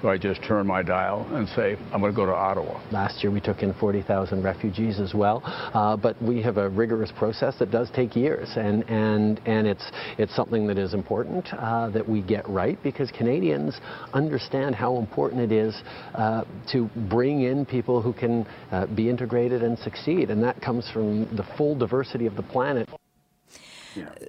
so 0.00 0.08
I 0.08 0.18
just 0.18 0.42
turn 0.42 0.66
my 0.66 0.82
dial 0.82 1.26
and 1.32 1.48
say, 1.48 1.76
I'm 1.92 2.00
going 2.00 2.12
to 2.12 2.16
go 2.16 2.26
to 2.26 2.34
Ottawa. 2.34 2.80
Last 2.90 3.22
year 3.22 3.32
we 3.32 3.40
took 3.40 3.62
in 3.62 3.74
40,000 3.74 4.42
refugees 4.42 4.98
as 4.98 5.14
well, 5.14 5.42
uh, 5.44 5.96
but 5.96 6.20
we 6.22 6.42
have 6.42 6.56
a 6.56 6.68
rigorous 6.68 7.12
process 7.16 7.58
that 7.58 7.70
does 7.70 7.90
take 7.90 8.16
years, 8.16 8.48
and, 8.56 8.88
and, 8.88 9.40
and 9.46 9.66
it's, 9.66 9.90
it's 10.18 10.34
something 10.34 10.66
that 10.66 10.78
is 10.78 10.94
important 10.94 11.46
uh, 11.52 11.90
that 11.90 12.08
we 12.08 12.22
get 12.22 12.48
right 12.48 12.82
because 12.82 13.10
Canadians 13.10 13.78
understand 14.12 14.74
how 14.74 14.96
important 14.96 15.40
it 15.40 15.52
is 15.52 15.82
uh, 16.14 16.44
to 16.72 16.88
bring 17.08 17.42
in 17.42 17.66
people 17.66 18.00
who 18.00 18.12
can 18.12 18.46
uh, 18.72 18.86
be 18.86 19.08
integrated 19.08 19.62
and 19.62 19.78
succeed, 19.78 20.30
and 20.30 20.42
that 20.42 20.60
comes 20.60 20.88
from 20.90 21.24
the 21.36 21.44
full 21.56 21.76
diversity 21.76 22.26
of 22.26 22.36
the 22.36 22.42
planet. 22.42 22.88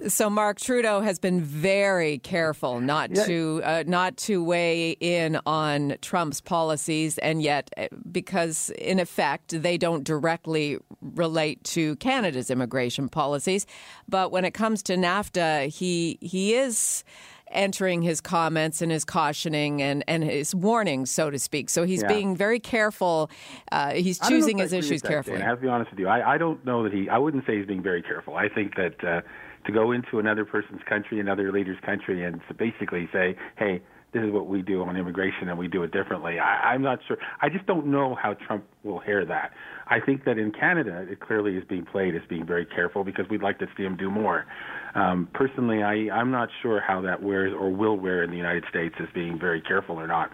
So 0.08 0.28
Mark 0.28 0.60
Trudeau 0.60 1.00
has 1.00 1.18
been 1.18 1.40
very 1.40 2.18
careful 2.18 2.80
not 2.80 3.10
yeah. 3.14 3.24
to 3.24 3.60
uh, 3.64 3.84
not 3.86 4.16
to 4.18 4.42
weigh 4.42 4.92
in 5.00 5.38
on 5.46 5.96
Trump's 6.02 6.40
policies, 6.40 7.18
and 7.18 7.42
yet 7.42 7.70
uh, 7.76 7.88
because 8.10 8.70
in 8.78 8.98
effect 8.98 9.62
they 9.62 9.78
don't 9.78 10.04
directly 10.04 10.78
relate 11.00 11.62
to 11.64 11.96
Canada's 11.96 12.50
immigration 12.50 13.08
policies, 13.08 13.66
but 14.08 14.32
when 14.32 14.44
it 14.44 14.52
comes 14.52 14.82
to 14.84 14.96
NAFTA, 14.96 15.68
he 15.68 16.18
he 16.20 16.54
is 16.54 17.04
entering 17.52 18.02
his 18.02 18.20
comments 18.20 18.82
and 18.82 18.90
his 18.90 19.04
cautioning 19.04 19.82
and, 19.82 20.02
and 20.08 20.24
his 20.24 20.54
warnings, 20.54 21.10
so 21.10 21.30
to 21.30 21.38
speak. 21.38 21.70
So 21.70 21.84
he's 21.84 22.02
Yeah. 22.02 22.08
being 22.08 22.36
very 22.36 22.58
careful. 22.58 23.30
Uh, 23.70 23.90
he's 23.90 24.20
I 24.20 24.24
don't 24.24 24.32
know 24.32 24.36
choosing 24.38 24.58
his 24.58 24.72
issues 24.72 25.02
carefully. 25.02 25.42
I 25.42 25.44
have 25.44 25.58
to 25.58 25.62
be 25.62 25.68
honest 25.68 25.90
with 25.90 26.00
you. 26.00 26.08
I, 26.08 26.34
I 26.34 26.38
don't 26.38 26.64
know 26.64 26.82
that 26.82 26.92
he. 26.92 27.08
I 27.08 27.18
wouldn't 27.18 27.46
say 27.46 27.58
he's 27.58 27.66
being 27.66 27.82
very 27.82 28.02
careful. 28.02 28.36
I 28.36 28.48
think 28.48 28.76
that 28.76 29.04
uh, 29.04 29.20
to 29.66 29.72
go 29.72 29.92
into 29.92 30.18
another 30.18 30.44
person's 30.44 30.82
country, 30.88 31.20
another 31.20 31.52
leader's 31.52 31.78
country, 31.84 32.24
and 32.24 32.40
basically 32.58 33.08
say, 33.12 33.36
"Hey, 33.56 33.82
this 34.12 34.22
is 34.22 34.30
what 34.30 34.46
we 34.46 34.62
do 34.62 34.82
on 34.82 34.96
immigration, 34.96 35.48
and 35.48 35.58
we 35.58 35.68
do 35.68 35.82
it 35.82 35.92
differently." 35.92 36.38
I, 36.38 36.72
I'm 36.72 36.82
not 36.82 36.98
sure. 37.06 37.16
I 37.40 37.48
just 37.48 37.66
don't 37.66 37.86
know 37.86 38.14
how 38.14 38.34
Trump 38.34 38.64
will 38.84 39.00
hear 39.00 39.24
that. 39.24 39.52
I 39.86 40.00
think 40.00 40.24
that 40.24 40.38
in 40.38 40.52
Canada, 40.52 41.06
it 41.08 41.20
clearly 41.20 41.56
is 41.56 41.64
being 41.68 41.84
played 41.84 42.14
as 42.14 42.22
being 42.28 42.46
very 42.46 42.64
careful 42.64 43.04
because 43.04 43.26
we'd 43.28 43.42
like 43.42 43.58
to 43.58 43.66
see 43.76 43.82
him 43.82 43.96
do 43.96 44.10
more. 44.10 44.46
Um, 44.94 45.28
personally, 45.32 45.82
I, 45.82 46.14
I'm 46.14 46.30
not 46.30 46.48
sure 46.62 46.80
how 46.80 47.00
that 47.02 47.22
wears 47.22 47.52
or 47.58 47.70
will 47.70 47.96
wear 47.96 48.22
in 48.22 48.30
the 48.30 48.36
United 48.36 48.64
States 48.68 48.94
as 49.00 49.08
being 49.14 49.38
very 49.38 49.60
careful 49.60 49.98
or 49.98 50.06
not. 50.06 50.30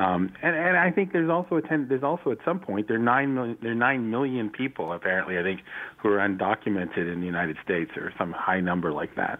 Um, 0.00 0.32
and, 0.42 0.56
and 0.56 0.78
I 0.78 0.90
think 0.90 1.12
there's 1.12 1.28
also 1.28 1.56
a 1.56 1.62
ten, 1.62 1.86
there's 1.88 2.02
also 2.02 2.30
at 2.30 2.38
some 2.42 2.58
point 2.58 2.88
there 2.88 2.96
are 2.96 3.00
nine 3.00 3.34
million 3.34 3.58
there 3.60 3.72
are 3.72 3.74
nine 3.74 4.10
million 4.10 4.48
people 4.48 4.94
apparently 4.94 5.38
I 5.38 5.42
think 5.42 5.60
who 5.98 6.08
are 6.08 6.18
undocumented 6.18 7.12
in 7.12 7.20
the 7.20 7.26
United 7.26 7.58
States 7.62 7.90
or 7.96 8.10
some 8.16 8.32
high 8.32 8.60
number 8.60 8.92
like 8.92 9.14
that. 9.16 9.38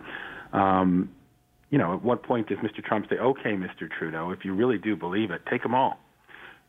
Um, 0.53 1.11
you 1.71 1.79
know, 1.79 1.95
at 1.95 2.03
what 2.03 2.25
point 2.25 2.49
does 2.49 2.59
Mr. 2.59 2.85
Trump 2.85 3.07
say, 3.09 3.17
"Okay, 3.17 3.53
Mr. 3.53 3.89
Trudeau, 3.91 4.33
if 4.33 4.45
you 4.45 4.53
really 4.55 4.77
do 4.77 4.97
believe 4.97 5.31
it, 5.31 5.41
take 5.49 5.63
them 5.63 5.75
all, 5.75 5.99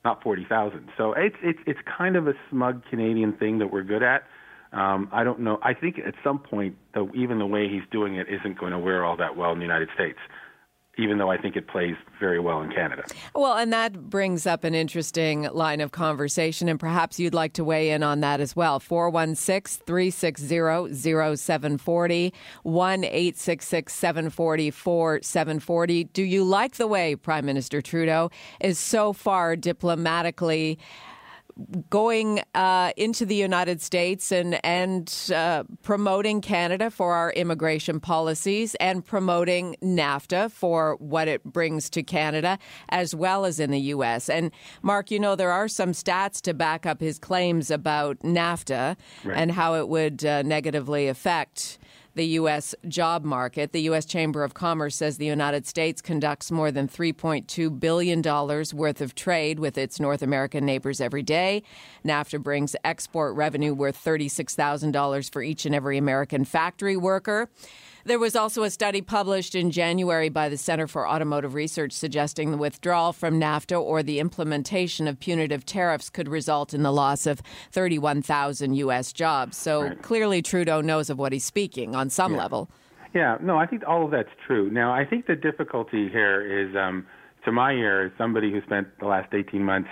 not 0.05 0.23
forty 0.23 0.45
thousand? 0.45 0.87
So 0.97 1.11
it's 1.11 1.35
it's 1.43 1.59
it's 1.67 1.79
kind 1.97 2.15
of 2.15 2.29
a 2.29 2.33
smug 2.49 2.83
Canadian 2.89 3.33
thing 3.33 3.59
that 3.59 3.73
we're 3.73 3.83
good 3.83 4.03
at. 4.03 4.23
Um, 4.71 5.09
I 5.11 5.25
don't 5.25 5.41
know. 5.41 5.59
I 5.63 5.73
think 5.73 5.99
at 5.99 6.13
some 6.23 6.39
point, 6.39 6.77
though, 6.93 7.11
even 7.13 7.39
the 7.39 7.45
way 7.45 7.67
he's 7.67 7.83
doing 7.91 8.15
it 8.15 8.27
isn't 8.29 8.57
going 8.57 8.71
to 8.71 8.79
wear 8.79 9.03
all 9.03 9.17
that 9.17 9.35
well 9.35 9.51
in 9.51 9.57
the 9.57 9.65
United 9.65 9.89
States. 9.95 10.19
Even 10.97 11.17
though 11.17 11.31
I 11.31 11.37
think 11.37 11.55
it 11.55 11.67
plays 11.67 11.95
very 12.19 12.39
well 12.39 12.61
in 12.61 12.69
Canada. 12.69 13.03
Well, 13.33 13.57
and 13.57 13.71
that 13.71 14.09
brings 14.09 14.45
up 14.45 14.65
an 14.65 14.75
interesting 14.75 15.43
line 15.43 15.79
of 15.79 15.91
conversation, 15.91 16.67
and 16.67 16.79
perhaps 16.79 17.19
you'd 17.19 17.33
like 17.33 17.53
to 17.53 17.63
weigh 17.63 17.91
in 17.91 18.03
on 18.03 18.19
that 18.19 18.41
as 18.41 18.55
well. 18.55 18.79
416 18.79 19.83
360 19.85 21.37
0740, 21.37 22.33
1 22.63 23.03
866 23.03 23.93
740 23.93 24.71
4740. 24.71 26.03
Do 26.05 26.23
you 26.23 26.43
like 26.43 26.75
the 26.75 26.87
way 26.87 27.15
Prime 27.15 27.45
Minister 27.45 27.81
Trudeau 27.81 28.29
is 28.59 28.77
so 28.77 29.13
far 29.13 29.55
diplomatically? 29.55 30.77
Going 31.89 32.41
uh, 32.55 32.91
into 32.97 33.25
the 33.25 33.35
United 33.35 33.81
States 33.81 34.31
and 34.31 34.63
and 34.65 35.31
uh, 35.33 35.63
promoting 35.83 36.41
Canada 36.41 36.89
for 36.89 37.13
our 37.13 37.31
immigration 37.33 37.99
policies 37.99 38.75
and 38.75 39.05
promoting 39.05 39.75
NAFTA 39.81 40.51
for 40.51 40.95
what 40.97 41.27
it 41.27 41.43
brings 41.43 41.89
to 41.91 42.03
Canada 42.03 42.57
as 42.89 43.15
well 43.15 43.45
as 43.45 43.59
in 43.59 43.71
the 43.71 43.79
U.S. 43.79 44.29
And 44.29 44.51
Mark, 44.81 45.11
you 45.11 45.19
know 45.19 45.35
there 45.35 45.51
are 45.51 45.67
some 45.67 45.91
stats 45.91 46.41
to 46.41 46.53
back 46.53 46.85
up 46.85 46.99
his 47.01 47.19
claims 47.19 47.71
about 47.71 48.19
NAFTA 48.19 48.95
and 49.25 49.51
how 49.51 49.75
it 49.75 49.87
would 49.87 50.25
uh, 50.25 50.41
negatively 50.41 51.07
affect 51.07 51.77
the 52.15 52.25
U.S. 52.25 52.75
job 52.87 53.23
market. 53.23 53.71
The 53.71 53.81
U.S. 53.83 54.05
Chamber 54.05 54.43
of 54.43 54.53
Commerce 54.53 54.95
says 54.95 55.17
the 55.17 55.25
United 55.25 55.65
States 55.65 56.01
conducts 56.01 56.51
more 56.51 56.71
than 56.71 56.87
$3.2 56.87 57.79
billion 57.79 58.21
worth 58.21 59.01
of 59.01 59.15
trade 59.15 59.59
with 59.59 59.77
its 59.77 59.99
North 59.99 60.21
American 60.21 60.65
neighbors 60.65 60.99
every 60.99 61.23
day. 61.23 61.63
NAFTA 62.05 62.41
brings 62.41 62.75
export 62.83 63.35
revenue 63.35 63.73
worth 63.73 64.03
$36,000 64.03 65.31
for 65.31 65.41
each 65.41 65.65
and 65.65 65.73
every 65.73 65.97
American 65.97 66.45
factory 66.45 66.97
worker. 66.97 67.49
There 68.03 68.17
was 68.17 68.35
also 68.35 68.63
a 68.63 68.69
study 68.71 69.01
published 69.01 69.53
in 69.53 69.69
January 69.69 70.29
by 70.29 70.49
the 70.49 70.57
Center 70.57 70.87
for 70.87 71.07
Automotive 71.07 71.53
Research 71.53 71.91
suggesting 71.91 72.49
the 72.49 72.57
withdrawal 72.57 73.13
from 73.13 73.39
NAFTA 73.39 73.79
or 73.79 74.01
the 74.01 74.19
implementation 74.19 75.07
of 75.07 75.19
punitive 75.19 75.65
tariffs 75.65 76.09
could 76.09 76.27
result 76.27 76.73
in 76.73 76.81
the 76.81 76.91
loss 76.91 77.27
of 77.27 77.41
31,000 77.71 78.73
U.S. 78.75 79.13
jobs. 79.13 79.55
So 79.57 79.93
clearly 80.01 80.41
Trudeau 80.41 80.81
knows 80.81 81.09
of 81.11 81.19
what 81.19 81.31
he's 81.31 81.45
speaking 81.45 81.95
on 81.95 82.09
some 82.09 82.35
level. 82.35 82.69
Yeah, 83.13 83.37
no, 83.41 83.57
I 83.57 83.67
think 83.67 83.83
all 83.87 84.05
of 84.05 84.11
that's 84.11 84.29
true. 84.47 84.71
Now, 84.71 84.93
I 84.93 85.05
think 85.05 85.27
the 85.27 85.35
difficulty 85.35 86.09
here 86.09 86.41
is, 86.41 86.75
um, 86.75 87.05
to 87.45 87.51
my 87.51 87.73
ear, 87.73 88.05
as 88.05 88.11
somebody 88.17 88.51
who 88.51 88.61
spent 88.61 88.87
the 88.99 89.05
last 89.05 89.33
18 89.33 89.63
months, 89.63 89.89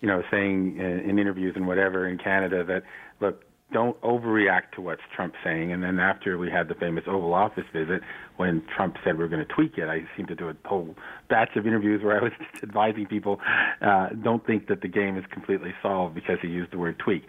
you 0.00 0.06
know, 0.06 0.22
saying 0.30 0.76
in, 0.78 1.10
in 1.10 1.18
interviews 1.18 1.54
and 1.56 1.66
whatever 1.66 2.06
in 2.06 2.18
Canada 2.18 2.62
that, 2.64 2.82
look, 3.20 3.42
don't 3.72 4.00
overreact 4.00 4.72
to 4.74 4.80
what's 4.80 5.02
Trump 5.14 5.34
saying. 5.44 5.72
And 5.72 5.82
then 5.82 5.98
after 5.98 6.38
we 6.38 6.50
had 6.50 6.68
the 6.68 6.74
famous 6.74 7.04
Oval 7.06 7.34
Office 7.34 7.64
visit, 7.72 8.00
when 8.36 8.62
Trump 8.74 8.96
said 9.04 9.18
we 9.18 9.24
are 9.24 9.28
going 9.28 9.46
to 9.46 9.54
tweak 9.54 9.76
it, 9.76 9.88
I 9.88 10.04
seemed 10.16 10.28
to 10.28 10.34
do 10.34 10.48
a 10.48 10.54
whole 10.64 10.94
batch 11.28 11.56
of 11.56 11.66
interviews 11.66 12.02
where 12.02 12.18
I 12.18 12.22
was 12.22 12.32
advising 12.62 13.06
people, 13.06 13.40
uh, 13.82 14.08
don't 14.22 14.46
think 14.46 14.68
that 14.68 14.80
the 14.80 14.88
game 14.88 15.18
is 15.18 15.24
completely 15.30 15.74
solved 15.82 16.14
because 16.14 16.38
he 16.40 16.48
used 16.48 16.72
the 16.72 16.78
word 16.78 16.98
tweak. 16.98 17.24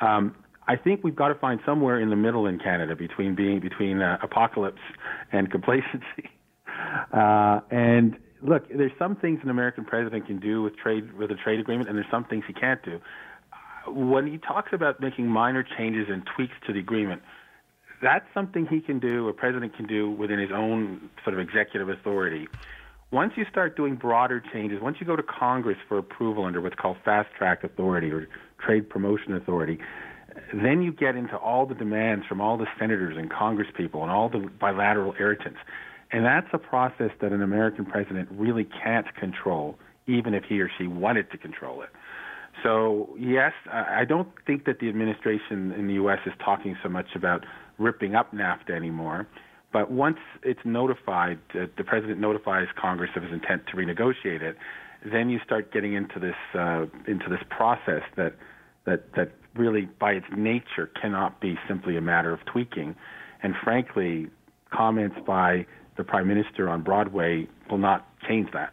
Um, 0.00 0.36
I 0.68 0.76
think 0.76 1.02
we've 1.02 1.16
got 1.16 1.28
to 1.28 1.34
find 1.34 1.58
somewhere 1.66 1.98
in 2.00 2.10
the 2.10 2.16
middle 2.16 2.46
in 2.46 2.58
Canada 2.58 2.94
between 2.94 3.34
being 3.34 3.58
between 3.58 4.00
uh, 4.00 4.18
apocalypse 4.22 4.82
and 5.32 5.50
complacency. 5.50 6.04
Uh, 7.12 7.60
and 7.70 8.16
look, 8.42 8.66
there's 8.68 8.92
some 8.98 9.14
things 9.16 9.40
an 9.42 9.50
American 9.50 9.84
president 9.84 10.26
can 10.26 10.38
do 10.38 10.62
with 10.62 10.76
trade 10.76 11.12
with 11.12 11.30
a 11.30 11.34
trade 11.34 11.60
agreement, 11.60 11.88
and 11.88 11.96
there's 11.98 12.10
some 12.10 12.24
things 12.24 12.42
he 12.46 12.54
can't 12.54 12.82
do. 12.82 12.98
When 13.86 14.26
he 14.26 14.38
talks 14.38 14.72
about 14.72 15.00
making 15.00 15.26
minor 15.26 15.62
changes 15.62 16.06
and 16.10 16.22
tweaks 16.36 16.54
to 16.66 16.72
the 16.72 16.78
agreement, 16.78 17.22
that's 18.02 18.24
something 18.32 18.66
he 18.66 18.80
can 18.80 18.98
do, 18.98 19.28
a 19.28 19.32
president 19.32 19.76
can 19.76 19.86
do 19.86 20.10
within 20.10 20.38
his 20.38 20.50
own 20.52 21.10
sort 21.24 21.34
of 21.34 21.40
executive 21.40 21.88
authority. 21.88 22.48
Once 23.12 23.32
you 23.36 23.44
start 23.50 23.76
doing 23.76 23.96
broader 23.96 24.42
changes, 24.52 24.80
once 24.80 24.98
you 25.00 25.06
go 25.06 25.16
to 25.16 25.22
Congress 25.22 25.76
for 25.88 25.98
approval 25.98 26.44
under 26.44 26.60
what's 26.60 26.76
called 26.76 26.96
fast 27.04 27.28
track 27.36 27.64
authority 27.64 28.10
or 28.10 28.28
trade 28.64 28.88
promotion 28.88 29.34
authority, 29.34 29.78
then 30.54 30.80
you 30.80 30.92
get 30.92 31.16
into 31.16 31.36
all 31.36 31.66
the 31.66 31.74
demands 31.74 32.24
from 32.26 32.40
all 32.40 32.56
the 32.56 32.66
senators 32.78 33.16
and 33.18 33.30
congresspeople 33.30 34.00
and 34.02 34.10
all 34.10 34.28
the 34.28 34.48
bilateral 34.60 35.14
irritants. 35.18 35.58
And 36.12 36.24
that's 36.24 36.46
a 36.52 36.58
process 36.58 37.10
that 37.20 37.32
an 37.32 37.42
American 37.42 37.84
president 37.84 38.28
really 38.32 38.64
can't 38.64 39.12
control, 39.16 39.76
even 40.06 40.34
if 40.34 40.44
he 40.44 40.60
or 40.60 40.70
she 40.78 40.86
wanted 40.86 41.30
to 41.32 41.38
control 41.38 41.82
it. 41.82 41.90
So, 42.62 43.08
yes, 43.18 43.52
I 43.72 44.04
don't 44.04 44.28
think 44.46 44.64
that 44.66 44.80
the 44.80 44.88
administration 44.88 45.72
in 45.72 45.86
the 45.86 45.94
U.S. 45.94 46.18
is 46.26 46.32
talking 46.44 46.76
so 46.82 46.88
much 46.88 47.14
about 47.14 47.44
ripping 47.78 48.14
up 48.14 48.32
NAFTA 48.32 48.70
anymore. 48.70 49.26
But 49.72 49.90
once 49.90 50.18
it's 50.42 50.60
notified, 50.64 51.38
uh, 51.54 51.66
the 51.76 51.84
president 51.84 52.18
notifies 52.18 52.66
Congress 52.76 53.10
of 53.16 53.22
his 53.22 53.32
intent 53.32 53.66
to 53.68 53.76
renegotiate 53.76 54.42
it, 54.42 54.56
then 55.04 55.30
you 55.30 55.38
start 55.44 55.72
getting 55.72 55.94
into 55.94 56.18
this 56.18 56.34
uh, 56.54 56.86
into 57.06 57.28
this 57.28 57.40
process 57.48 58.02
that 58.16 58.34
that 58.84 59.12
that 59.14 59.32
really, 59.54 59.88
by 59.98 60.12
its 60.12 60.26
nature, 60.36 60.90
cannot 61.00 61.40
be 61.40 61.58
simply 61.68 61.96
a 61.96 62.00
matter 62.00 62.32
of 62.32 62.44
tweaking. 62.46 62.96
And 63.42 63.54
frankly, 63.62 64.28
comments 64.70 65.16
by 65.26 65.66
the 65.96 66.04
prime 66.04 66.28
minister 66.28 66.68
on 66.68 66.82
Broadway 66.82 67.46
will 67.70 67.78
not 67.78 68.06
change 68.28 68.50
that. 68.52 68.72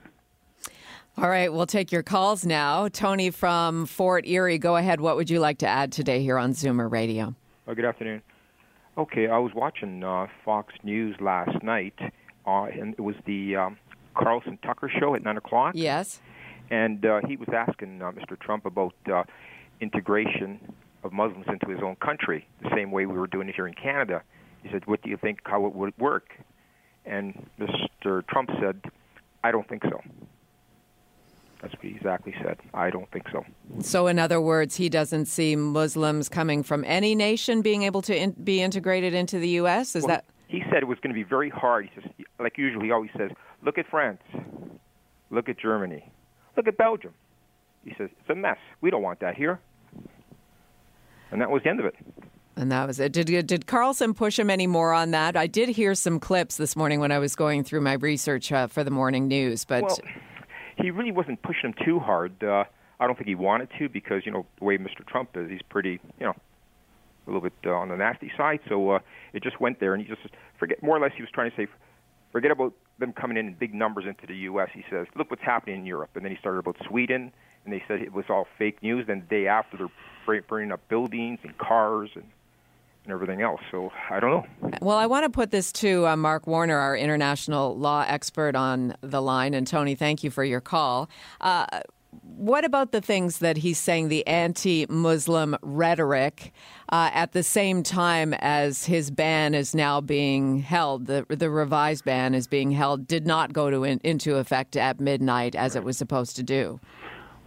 All 1.20 1.30
right, 1.30 1.52
we'll 1.52 1.66
take 1.66 1.92
your 1.92 2.04
calls 2.04 2.46
now. 2.46 2.90
Tony 2.90 3.32
from 3.32 3.88
Fort 3.88 4.28
Erie, 4.28 4.60
go 4.60 4.76
ahead. 4.76 5.02
What 5.02 5.16
would 5.16 5.32
you 5.32 5.40
like 5.40 5.58
to 5.60 5.68
add 5.68 5.92
today 5.92 6.22
here 6.22 6.38
on 6.38 6.52
Zoomer 6.52 6.92
Radio? 6.92 7.34
Oh, 7.68 7.74
good 7.74 7.86
afternoon. 7.86 8.22
Okay, 9.00 9.28
I 9.28 9.40
was 9.40 9.52
watching 9.56 10.04
uh, 10.04 10.28
Fox 10.46 10.76
News 10.84 11.16
last 11.20 11.64
night, 11.64 11.96
uh, 12.46 12.66
and 12.66 12.94
it 12.94 13.02
was 13.02 13.16
the 13.26 13.56
um, 13.56 13.78
Carlson 14.16 14.60
Tucker 14.64 14.92
show 15.00 15.16
at 15.16 15.24
nine 15.24 15.38
o'clock. 15.38 15.74
Yes. 15.76 16.22
And 16.70 17.04
uh, 17.04 17.22
he 17.28 17.36
was 17.36 17.50
asking 17.52 18.00
uh, 18.00 18.12
Mr. 18.12 18.40
Trump 18.40 18.68
about 18.68 18.94
uh, 19.12 19.24
integration 19.82 20.60
of 21.04 21.14
Muslims 21.14 21.48
into 21.48 21.70
his 21.70 21.80
own 21.84 21.96
country, 21.96 22.48
the 22.62 22.70
same 22.76 22.92
way 22.92 23.08
we 23.08 23.18
were 23.18 23.26
doing 23.26 23.50
it 23.50 23.56
here 23.56 23.66
in 23.68 23.74
Canada. 23.74 24.22
He 24.62 24.70
said, 24.72 24.86
"What 24.86 25.02
do 25.02 25.10
you 25.10 25.18
think? 25.18 25.40
How 25.46 25.66
it 25.66 25.74
would 25.74 25.98
work?" 25.98 26.30
And 27.06 27.50
Mr. 27.60 28.22
Trump 28.28 28.52
said, 28.62 28.82
"I 29.44 29.52
don't 29.52 29.68
think 29.68 29.82
so." 29.84 30.00
That's 31.62 31.74
what 31.74 31.82
he 31.82 31.90
exactly 31.90 32.36
said. 32.44 32.58
I 32.74 32.90
don't 32.90 33.10
think 33.12 33.26
so. 33.32 33.44
So, 33.82 34.08
in 34.08 34.20
other 34.20 34.40
words, 34.40 34.76
he 34.76 34.90
doesn't 34.90 35.26
see 35.26 35.56
Muslims 35.56 36.30
coming 36.30 36.62
from 36.62 36.84
any 36.86 37.16
nation 37.16 37.62
being 37.62 37.84
able 37.84 38.02
to 38.04 38.16
in- 38.16 38.32
be 38.44 38.62
integrated 38.62 39.14
into 39.14 39.40
the 39.40 39.50
U.S. 39.50 39.96
Is 39.96 40.04
Well, 40.04 40.18
that 40.18 40.26
He 40.48 40.64
said 40.70 40.84
it 40.84 40.88
was 40.88 41.00
going 41.00 41.14
to 41.14 41.20
be 41.20 41.24
very 41.28 41.50
hard. 41.50 41.90
He 41.94 42.02
says, 42.02 42.12
like 42.40 42.58
usual, 42.58 42.84
he 42.84 42.92
always 42.92 43.10
says, 43.18 43.32
look 43.64 43.78
at 43.78 43.88
France, 43.90 44.22
look 45.32 45.50
at 45.50 45.58
Germany, 45.58 46.12
look 46.56 46.68
at 46.68 46.78
Belgium. 46.78 47.14
He 47.84 47.96
says, 47.98 48.10
it's 48.20 48.30
a 48.30 48.36
mess. 48.36 48.58
We 48.82 48.92
don't 48.92 49.02
want 49.02 49.20
that 49.22 49.36
here. 49.36 49.60
And 51.32 51.42
that 51.42 51.50
was 51.50 51.64
the 51.64 51.70
end 51.70 51.80
of 51.80 51.86
it. 51.86 51.96
And 52.56 52.72
that 52.72 52.88
was 52.88 53.00
it. 53.00 53.12
Did 53.12 53.46
did 53.46 53.68
Carlson 53.68 54.14
push 54.16 54.40
him 54.40 54.50
any 54.50 54.66
more 54.66 54.92
on 54.92 55.12
that? 55.12 55.38
I 55.38 55.46
did 55.46 55.70
hear 55.70 55.94
some 55.94 56.20
clips 56.20 56.58
this 56.58 56.76
morning 56.76 57.00
when 57.00 57.12
I 57.12 57.20
was 57.20 57.36
going 57.36 57.64
through 57.64 57.82
my 57.82 57.94
research 57.94 58.52
uh, 58.52 58.66
for 58.66 58.84
the 58.84 58.90
morning 58.90 59.28
news, 59.28 59.64
but 59.64 59.84
Well, 59.84 59.98
he 60.88 60.92
really 60.92 61.12
wasn't 61.12 61.42
pushing 61.42 61.72
him 61.72 61.76
too 61.84 62.00
hard. 62.00 62.42
Uh, 62.42 62.64
I 62.98 63.08
don't 63.08 63.18
think 63.18 63.28
he 63.28 63.36
wanted 63.36 63.68
to 63.78 63.90
because, 63.90 64.22
you 64.26 64.32
know, 64.32 64.46
the 64.58 64.64
way 64.64 64.78
Mr. 64.78 65.06
Trump 65.06 65.36
is, 65.36 65.50
he's 65.50 65.62
pretty, 65.68 66.00
you 66.18 66.26
know, 66.26 66.34
a 66.34 67.30
little 67.30 67.42
bit 67.42 67.52
uh, 67.66 67.72
on 67.72 67.90
the 67.90 67.98
nasty 67.98 68.32
side. 68.38 68.62
So 68.70 68.92
uh, 68.92 69.00
it 69.34 69.44
just 69.44 69.60
went 69.60 69.82
there, 69.82 69.94
and 69.94 70.02
he 70.02 70.08
just 70.08 70.26
forget 70.58 70.82
more 70.82 70.96
or 70.96 71.02
less 71.02 71.12
he 71.14 71.22
was 71.22 71.30
trying 71.32 71.52
to 71.52 71.58
say, 71.58 71.68
forget 72.32 72.52
about 72.52 72.74
them 73.00 73.12
coming 73.12 73.36
in 73.36 73.48
in 73.48 73.54
big 73.56 73.74
numbers 73.74 74.06
into 74.08 74.26
the 74.26 74.36
U.S. 74.50 74.70
He 74.74 74.86
says, 74.90 75.08
look 75.18 75.30
what's 75.30 75.44
happening 75.44 75.80
in 75.80 75.86
Europe. 75.86 76.12
And 76.16 76.24
then 76.24 76.32
he 76.32 76.38
started 76.38 76.60
about 76.60 76.78
Sweden, 76.88 77.34
and 77.66 77.74
they 77.74 77.84
said 77.86 78.00
it 78.00 78.14
was 78.14 78.26
all 78.30 78.48
fake 78.58 78.82
news. 78.82 79.08
Then 79.08 79.26
the 79.28 79.36
day 79.36 79.48
after, 79.48 79.76
they're 79.76 80.42
burning 80.44 80.72
up 80.72 80.88
buildings 80.88 81.40
and 81.44 81.58
cars 81.58 82.12
and 82.16 82.24
and 83.08 83.14
everything 83.14 83.42
else. 83.42 83.62
So 83.72 83.90
I 84.10 84.20
don't 84.20 84.32
know. 84.32 84.72
Well, 84.82 84.98
I 84.98 85.06
want 85.06 85.24
to 85.24 85.30
put 85.30 85.52
this 85.52 85.72
to 85.74 86.08
uh, 86.08 86.16
Mark 86.16 86.46
Warner, 86.46 86.78
our 86.78 86.96
international 86.96 87.78
law 87.78 88.06
expert 88.08 88.56
on 88.56 88.96
the 89.02 89.22
line. 89.22 89.54
And 89.54 89.66
Tony, 89.66 89.96
thank 89.96 90.24
you 90.24 90.30
for 90.30 90.44
your 90.44 90.62
call. 90.62 91.10
Uh, 91.40 91.66
what 92.22 92.66
about 92.66 92.92
the 92.92 93.02
things 93.02 93.40
that 93.40 93.58
he's 93.58 93.78
saying, 93.78 94.10
the 94.10 94.26
anti 94.28 94.86
Muslim 94.90 95.56
rhetoric, 95.62 96.52
uh, 96.90 97.10
at 97.14 97.32
the 97.32 97.44
same 97.44 97.84
time 97.84 98.34
as 98.36 98.86
his 98.86 99.12
ban 99.12 99.54
is 99.54 99.74
now 99.74 100.02
being 100.02 100.60
held? 100.60 101.06
The, 101.06 101.26
the 101.30 101.50
revised 101.50 102.06
ban 102.06 102.34
is 102.34 102.48
being 102.48 102.72
held, 102.72 103.08
did 103.08 103.26
not 103.26 103.54
go 103.54 103.70
to 103.70 103.84
in, 103.84 104.00
into 104.04 104.36
effect 104.36 104.76
at 104.76 105.00
midnight 105.00 105.56
as 105.56 105.76
right. 105.76 105.82
it 105.82 105.86
was 105.86 105.98
supposed 105.98 106.36
to 106.38 106.44
do. 106.44 106.80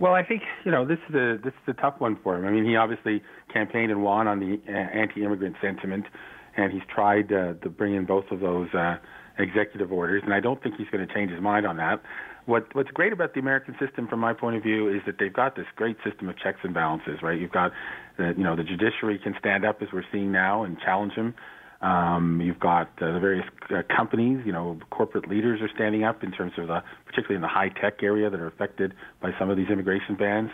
Well, 0.00 0.14
I 0.14 0.22
think 0.22 0.42
you 0.64 0.72
know 0.72 0.86
this 0.86 0.98
is 1.10 1.14
a 1.14 1.38
this 1.44 1.52
is 1.52 1.68
a 1.68 1.72
tough 1.74 1.96
one 1.98 2.16
for 2.22 2.34
him. 2.36 2.46
I 2.46 2.50
mean, 2.50 2.64
he 2.64 2.74
obviously 2.74 3.22
campaigned 3.52 3.90
and 3.90 4.02
won 4.02 4.28
on 4.28 4.40
the 4.40 4.60
uh, 4.68 4.72
anti-immigrant 4.72 5.56
sentiment, 5.60 6.06
and 6.56 6.72
he's 6.72 6.82
tried 6.92 7.32
uh, 7.32 7.54
to 7.54 7.70
bring 7.70 7.94
in 7.94 8.04
both 8.04 8.30
of 8.30 8.40
those 8.40 8.72
uh, 8.74 8.96
executive 9.38 9.92
orders, 9.92 10.22
and 10.24 10.34
I 10.34 10.40
don't 10.40 10.62
think 10.62 10.76
he's 10.76 10.88
going 10.88 11.06
to 11.06 11.12
change 11.12 11.30
his 11.30 11.40
mind 11.40 11.66
on 11.66 11.76
that 11.76 12.02
what 12.46 12.74
what's 12.74 12.90
great 12.90 13.12
about 13.12 13.34
the 13.34 13.40
American 13.40 13.76
system, 13.78 14.08
from 14.08 14.20
my 14.20 14.32
point 14.32 14.56
of 14.56 14.62
view, 14.62 14.88
is 14.88 15.02
that 15.06 15.16
they've 15.18 15.32
got 15.32 15.56
this 15.56 15.66
great 15.76 15.96
system 16.04 16.28
of 16.28 16.36
checks 16.38 16.58
and 16.62 16.74
balances. 16.74 17.22
Right, 17.22 17.40
you've 17.40 17.52
got 17.52 17.72
the 18.18 18.34
you 18.36 18.44
know 18.44 18.56
the 18.56 18.64
judiciary 18.64 19.18
can 19.18 19.34
stand 19.38 19.64
up 19.64 19.80
as 19.80 19.88
we're 19.92 20.04
seeing 20.12 20.32
now 20.32 20.64
and 20.64 20.78
challenge 20.80 21.12
him. 21.14 21.34
Um, 21.80 22.42
you've 22.42 22.60
got 22.60 22.88
uh, 23.00 23.12
the 23.12 23.20
various 23.20 23.46
uh, 23.70 23.80
companies, 23.96 24.42
you 24.44 24.52
know, 24.52 24.78
corporate 24.90 25.30
leaders 25.30 25.62
are 25.62 25.70
standing 25.74 26.04
up 26.04 26.22
in 26.22 26.30
terms 26.30 26.52
of 26.58 26.66
the, 26.66 26.82
particularly 27.06 27.36
in 27.36 27.40
the 27.40 27.48
high 27.48 27.70
tech 27.70 28.02
area 28.02 28.28
that 28.28 28.38
are 28.38 28.48
affected 28.48 28.92
by 29.22 29.30
some 29.38 29.48
of 29.48 29.56
these 29.56 29.68
immigration 29.70 30.14
bans. 30.14 30.50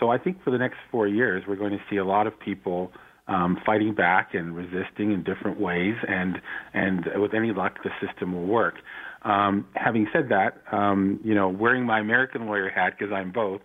So 0.00 0.10
I 0.10 0.18
think 0.18 0.42
for 0.42 0.50
the 0.50 0.58
next 0.58 0.76
four 0.90 1.06
years, 1.06 1.44
we're 1.46 1.56
going 1.56 1.72
to 1.72 1.82
see 1.88 1.96
a 1.96 2.04
lot 2.04 2.26
of 2.26 2.38
people 2.38 2.92
um, 3.28 3.58
fighting 3.66 3.94
back 3.94 4.34
and 4.34 4.54
resisting 4.54 5.12
in 5.12 5.24
different 5.24 5.60
ways, 5.60 5.94
and 6.06 6.40
and 6.74 7.06
with 7.16 7.34
any 7.34 7.52
luck, 7.52 7.78
the 7.82 7.90
system 8.06 8.34
will 8.34 8.46
work. 8.46 8.76
Um, 9.22 9.66
having 9.74 10.06
said 10.12 10.28
that, 10.28 10.62
um, 10.70 11.18
you 11.24 11.34
know, 11.34 11.48
wearing 11.48 11.84
my 11.84 11.98
American 11.98 12.46
lawyer 12.46 12.70
hat 12.70 12.94
because 12.96 13.12
I'm 13.12 13.32
both, 13.32 13.60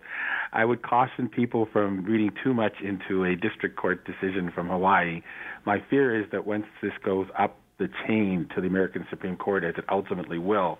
I 0.52 0.64
would 0.64 0.82
caution 0.82 1.28
people 1.28 1.68
from 1.72 2.04
reading 2.04 2.32
too 2.42 2.52
much 2.52 2.72
into 2.82 3.24
a 3.24 3.36
district 3.36 3.76
court 3.76 4.04
decision 4.04 4.50
from 4.52 4.68
Hawaii. 4.68 5.22
My 5.64 5.78
fear 5.88 6.20
is 6.20 6.28
that 6.32 6.46
once 6.46 6.64
this 6.82 6.92
goes 7.04 7.28
up 7.38 7.58
the 7.78 7.88
chain 8.06 8.48
to 8.54 8.60
the 8.60 8.66
American 8.66 9.06
Supreme 9.08 9.36
Court, 9.36 9.62
as 9.62 9.74
it 9.78 9.84
ultimately 9.88 10.38
will, 10.38 10.78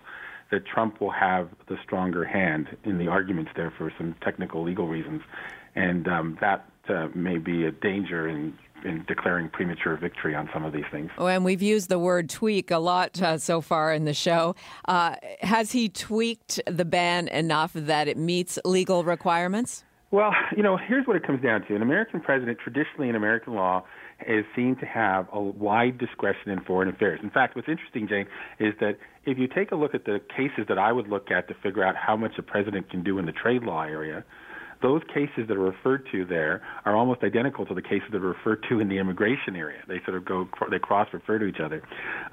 that 0.53 0.65
Trump 0.67 1.01
will 1.01 1.11
have 1.11 1.49
the 1.67 1.77
stronger 1.83 2.25
hand 2.25 2.69
in 2.85 2.99
the 2.99 3.09
arguments 3.09 3.51
there 3.57 3.73
for 3.77 3.93
some 3.99 4.15
technical 4.23 4.63
legal 4.63 4.87
reasons, 4.87 5.23
and 5.75 6.07
um, 6.07 6.39
that 6.41 6.69
uh, 6.89 7.09
may 7.15 7.39
be 7.39 7.65
a 7.65 7.73
danger 7.73 8.29
in 8.29 8.57
in 8.85 9.05
declaring 9.07 9.49
premature 9.49 9.97
victory 9.97 10.35
on 10.35 10.51
some 10.53 10.65
of 10.65 10.73
these 10.73 10.85
things. 10.91 11.09
Oh, 11.17 11.29
and 11.29 11.45
we've 11.45 11.63
used 11.63 11.89
the 11.89 12.01
word 12.01 12.29
tweak 12.29 12.73
a 12.73 12.79
lot 12.79 13.21
uh, 13.23 13.39
so 13.39 13.61
far 13.61 13.93
in 13.93 14.05
the 14.07 14.13
show. 14.13 14.57
Uh, 14.87 15.15
has 15.41 15.71
he 15.71 15.89
tweaked 15.89 16.61
the 16.67 16.85
ban 16.85 17.29
enough 17.29 17.73
that 17.75 18.09
it 18.09 18.17
meets 18.17 18.59
legal 18.65 19.05
requirements? 19.05 19.85
Well, 20.13 20.33
you 20.57 20.63
know, 20.63 20.77
here's 20.77 21.07
what 21.07 21.17
it 21.17 21.27
comes 21.27 21.43
down 21.43 21.67
to. 21.67 21.75
An 21.75 21.83
American 21.83 22.21
president, 22.21 22.59
traditionally 22.63 23.09
in 23.09 23.17
American 23.17 23.55
law, 23.55 23.85
is 24.29 24.45
seen 24.55 24.77
to 24.77 24.87
have 24.87 25.27
a 25.33 25.41
wide 25.41 25.99
discretion 25.99 26.53
in 26.53 26.61
foreign 26.61 26.89
affairs. 26.89 27.19
In 27.25 27.31
fact, 27.31 27.57
what's 27.57 27.69
interesting, 27.69 28.07
Jane, 28.07 28.27
is 28.61 28.75
that 28.79 28.99
if 29.25 29.39
you 29.39 29.49
take 29.49 29.73
a 29.73 29.75
look 29.75 29.95
at 29.95 30.05
the 30.05 30.21
cases 30.37 30.67
that 30.69 30.79
I 30.79 30.93
would 30.93 31.09
look 31.09 31.33
at 31.33 31.49
to 31.49 31.55
figure 31.61 31.83
out 31.83 31.97
how 31.97 32.17
much 32.17 32.33
a 32.39 32.43
president 32.43 32.89
can 32.91 33.03
do 33.03 33.19
in 33.19 33.27
the 33.27 33.33
trade 33.33 33.65
law 33.65 33.83
area, 33.83 34.25
those 34.81 35.01
cases 35.15 35.47
that 35.49 35.57
are 35.57 35.61
referred 35.61 36.07
to 36.11 36.25
there 36.25 36.61
are 36.85 36.97
almost 36.97 37.23
identical 37.23 37.65
to 37.67 37.75
the 37.75 37.83
cases 37.83 38.09
that 38.11 38.19
are 38.19 38.33
referred 38.33 38.65
to 38.69 38.81
in 38.81 38.89
the 38.89 38.99
immigration 38.99 39.55
area. 39.55 39.79
They 39.87 40.01
sort 40.05 40.17
of 40.17 40.25
go, 40.25 40.49
they 40.71 40.81
cross 40.81 41.09
refer 41.13 41.39
to 41.39 41.47
each 41.47 41.61
other. 41.65 41.83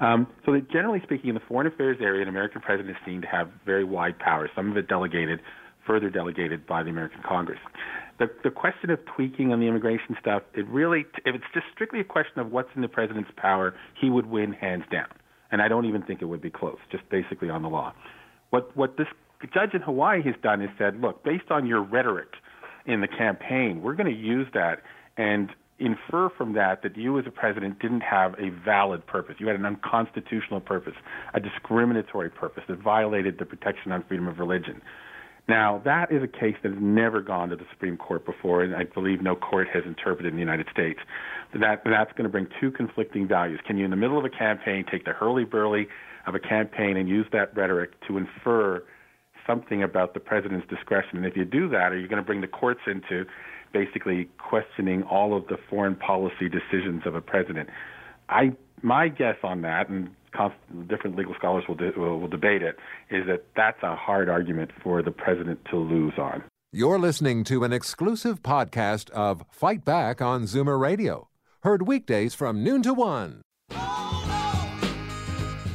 Um, 0.00 0.26
so 0.44 0.52
that 0.52 0.68
generally 0.70 1.00
speaking, 1.04 1.28
in 1.30 1.34
the 1.34 1.42
foreign 1.48 1.68
affairs 1.68 1.98
area, 2.00 2.22
an 2.22 2.28
American 2.28 2.60
president 2.60 2.90
is 2.90 2.96
seen 3.06 3.20
to 3.22 3.28
have 3.28 3.50
very 3.64 3.84
wide 3.84 4.18
powers, 4.18 4.50
some 4.56 4.70
of 4.70 4.76
it 4.76 4.88
delegated, 4.88 5.40
further 5.90 6.08
delegated 6.08 6.64
by 6.68 6.84
the 6.84 6.90
American 6.90 7.20
Congress. 7.28 7.58
The, 8.20 8.30
the 8.44 8.50
question 8.50 8.90
of 8.90 9.00
tweaking 9.16 9.52
on 9.52 9.58
the 9.58 9.66
immigration 9.66 10.16
stuff, 10.20 10.42
it 10.54 10.64
really, 10.68 11.04
if 11.26 11.34
it's 11.34 11.50
just 11.52 11.66
strictly 11.74 11.98
a 11.98 12.04
question 12.04 12.38
of 12.38 12.52
what's 12.52 12.68
in 12.76 12.82
the 12.82 12.88
president's 12.88 13.30
power, 13.36 13.74
he 14.00 14.08
would 14.08 14.26
win 14.26 14.52
hands 14.52 14.84
down. 14.92 15.08
And 15.50 15.60
I 15.60 15.66
don't 15.66 15.86
even 15.86 16.02
think 16.02 16.22
it 16.22 16.26
would 16.26 16.40
be 16.40 16.50
close, 16.50 16.78
just 16.92 17.02
basically 17.10 17.50
on 17.50 17.62
the 17.62 17.68
law. 17.68 17.92
What, 18.50 18.76
what 18.76 18.98
this 18.98 19.08
judge 19.52 19.74
in 19.74 19.80
Hawaii 19.80 20.22
has 20.22 20.36
done 20.44 20.62
is 20.62 20.70
said, 20.78 21.00
look, 21.00 21.24
based 21.24 21.50
on 21.50 21.66
your 21.66 21.82
rhetoric 21.82 22.28
in 22.86 23.00
the 23.00 23.08
campaign, 23.08 23.82
we're 23.82 23.96
going 23.96 24.14
to 24.14 24.20
use 24.20 24.46
that 24.54 24.82
and 25.16 25.50
infer 25.80 26.30
from 26.38 26.52
that 26.52 26.84
that 26.84 26.96
you 26.96 27.18
as 27.18 27.24
a 27.26 27.32
president 27.32 27.80
didn't 27.80 28.02
have 28.02 28.34
a 28.34 28.50
valid 28.64 29.04
purpose. 29.08 29.34
You 29.40 29.48
had 29.48 29.56
an 29.56 29.66
unconstitutional 29.66 30.60
purpose, 30.60 30.94
a 31.34 31.40
discriminatory 31.40 32.30
purpose 32.30 32.62
that 32.68 32.78
violated 32.78 33.38
the 33.40 33.44
protection 33.44 33.90
on 33.90 34.04
freedom 34.06 34.28
of 34.28 34.38
religion. 34.38 34.82
Now, 35.50 35.82
that 35.84 36.12
is 36.12 36.22
a 36.22 36.28
case 36.28 36.54
that 36.62 36.70
has 36.70 36.80
never 36.80 37.20
gone 37.20 37.48
to 37.48 37.56
the 37.56 37.64
Supreme 37.72 37.96
Court 37.96 38.24
before, 38.24 38.62
and 38.62 38.72
I 38.72 38.84
believe 38.84 39.20
no 39.20 39.34
court 39.34 39.66
has 39.74 39.82
interpreted 39.84 40.30
in 40.32 40.36
the 40.36 40.40
United 40.40 40.68
States. 40.70 41.00
That 41.52 41.82
that's 41.84 42.12
going 42.12 42.22
to 42.22 42.28
bring 42.28 42.46
two 42.60 42.70
conflicting 42.70 43.26
values. 43.26 43.58
Can 43.66 43.76
you, 43.76 43.84
in 43.84 43.90
the 43.90 43.96
middle 43.96 44.16
of 44.16 44.24
a 44.24 44.30
campaign, 44.30 44.84
take 44.88 45.04
the 45.04 45.12
hurly 45.12 45.42
burly 45.42 45.88
of 46.28 46.36
a 46.36 46.38
campaign 46.38 46.96
and 46.96 47.08
use 47.08 47.26
that 47.32 47.52
rhetoric 47.56 48.00
to 48.06 48.16
infer 48.16 48.84
something 49.44 49.82
about 49.82 50.14
the 50.14 50.20
president's 50.20 50.68
discretion. 50.68 51.16
And 51.16 51.26
if 51.26 51.36
you 51.36 51.44
do 51.44 51.68
that, 51.70 51.90
are 51.90 51.98
you 51.98 52.06
going 52.06 52.22
to 52.22 52.26
bring 52.26 52.42
the 52.42 52.46
courts 52.46 52.82
into 52.86 53.24
basically 53.72 54.28
questioning 54.38 55.02
all 55.02 55.36
of 55.36 55.48
the 55.48 55.56
foreign 55.68 55.96
policy 55.96 56.48
decisions 56.48 57.02
of 57.06 57.16
a 57.16 57.20
president? 57.20 57.70
I 58.28 58.52
my 58.82 59.08
guess 59.08 59.36
on 59.42 59.62
that, 59.62 59.88
and 59.88 60.10
different 60.88 61.16
legal 61.16 61.34
scholars 61.34 61.64
will, 61.68 61.74
de- 61.74 61.92
will, 61.96 62.28
debate 62.28 62.62
it, 62.62 62.76
is 63.10 63.26
that 63.26 63.44
that's 63.56 63.82
a 63.82 63.94
hard 63.96 64.28
argument 64.28 64.70
for 64.82 65.02
the 65.02 65.10
president 65.10 65.60
to 65.70 65.76
lose 65.76 66.14
on. 66.18 66.42
You're 66.72 66.98
listening 66.98 67.42
to 67.44 67.64
an 67.64 67.72
exclusive 67.72 68.42
podcast 68.42 69.10
of 69.10 69.44
Fight 69.50 69.84
Back 69.84 70.22
on 70.22 70.44
Zoomer 70.44 70.78
Radio, 70.78 71.28
heard 71.62 71.82
weekdays 71.86 72.34
from 72.34 72.62
noon 72.62 72.82
to 72.82 72.94
one. 72.94 73.42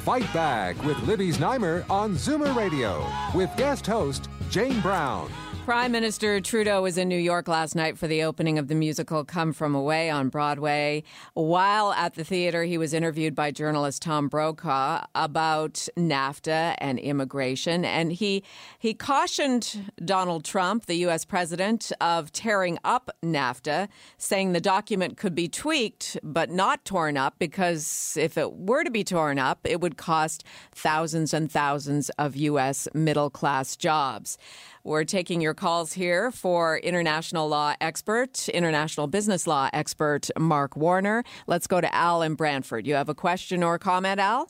Fight 0.05 0.31
Back 0.33 0.81
with 0.85 1.01
Libby 1.03 1.31
Znaimer 1.31 1.89
on 1.89 2.13
Zoomer 2.15 2.55
Radio 2.55 3.05
with 3.33 3.49
guest 3.57 3.87
host 3.87 4.29
Jane 4.49 4.79
Brown. 4.81 5.31
Prime 5.65 5.91
Minister 5.91 6.39
Trudeau 6.41 6.83
was 6.83 6.95
in 6.95 7.09
New 7.09 7.17
York 7.17 7.47
last 7.47 7.73
night 7.73 7.97
for 7.97 8.05
the 8.05 8.21
opening 8.21 8.59
of 8.59 8.67
the 8.67 8.75
musical 8.75 9.25
Come 9.25 9.51
From 9.51 9.73
Away 9.73 10.11
on 10.11 10.29
Broadway. 10.29 11.01
While 11.33 11.91
at 11.93 12.13
the 12.13 12.23
theater, 12.23 12.65
he 12.65 12.77
was 12.77 12.93
interviewed 12.93 13.33
by 13.33 13.49
journalist 13.49 14.03
Tom 14.03 14.27
Brokaw 14.27 15.05
about 15.15 15.87
NAFTA 15.97 16.75
and 16.77 16.99
immigration, 16.99 17.83
and 17.83 18.11
he 18.11 18.43
he 18.77 18.93
cautioned 18.93 19.91
Donald 20.05 20.45
Trump, 20.45 20.85
the 20.85 20.97
U.S. 20.97 21.25
president, 21.25 21.91
of 21.99 22.31
tearing 22.31 22.77
up 22.83 23.09
NAFTA, 23.23 23.87
saying 24.19 24.53
the 24.53 24.61
document 24.61 25.17
could 25.17 25.33
be 25.33 25.47
tweaked 25.47 26.15
but 26.21 26.51
not 26.51 26.85
torn 26.85 27.17
up 27.17 27.39
because 27.39 28.15
if 28.21 28.37
it 28.37 28.53
were 28.53 28.83
to 28.83 28.91
be 28.91 29.03
torn 29.03 29.39
up, 29.39 29.61
it 29.63 29.81
would 29.81 29.97
cost 29.97 30.43
thousands 30.73 31.33
and 31.33 31.51
thousands 31.51 32.11
of 32.19 32.35
U.S. 32.35 32.87
middle 32.93 33.31
class 33.31 33.75
jobs. 33.75 34.37
We're 34.85 35.03
taking 35.03 35.41
your 35.41 35.55
calls 35.55 35.93
here 35.93 36.29
for 36.29 36.77
international 36.77 37.47
law 37.47 37.73
expert, 37.81 38.47
international 38.49 39.07
business 39.07 39.47
law 39.47 39.67
expert 39.73 40.29
Mark 40.37 40.77
Warner. 40.77 41.23
Let's 41.47 41.65
go 41.65 41.81
to 41.81 41.93
Al 41.93 42.21
in 42.21 42.35
Brantford. 42.35 42.85
You 42.85 42.93
have 42.93 43.09
a 43.09 43.15
question 43.15 43.63
or 43.63 43.79
comment, 43.79 44.19
Al? 44.19 44.47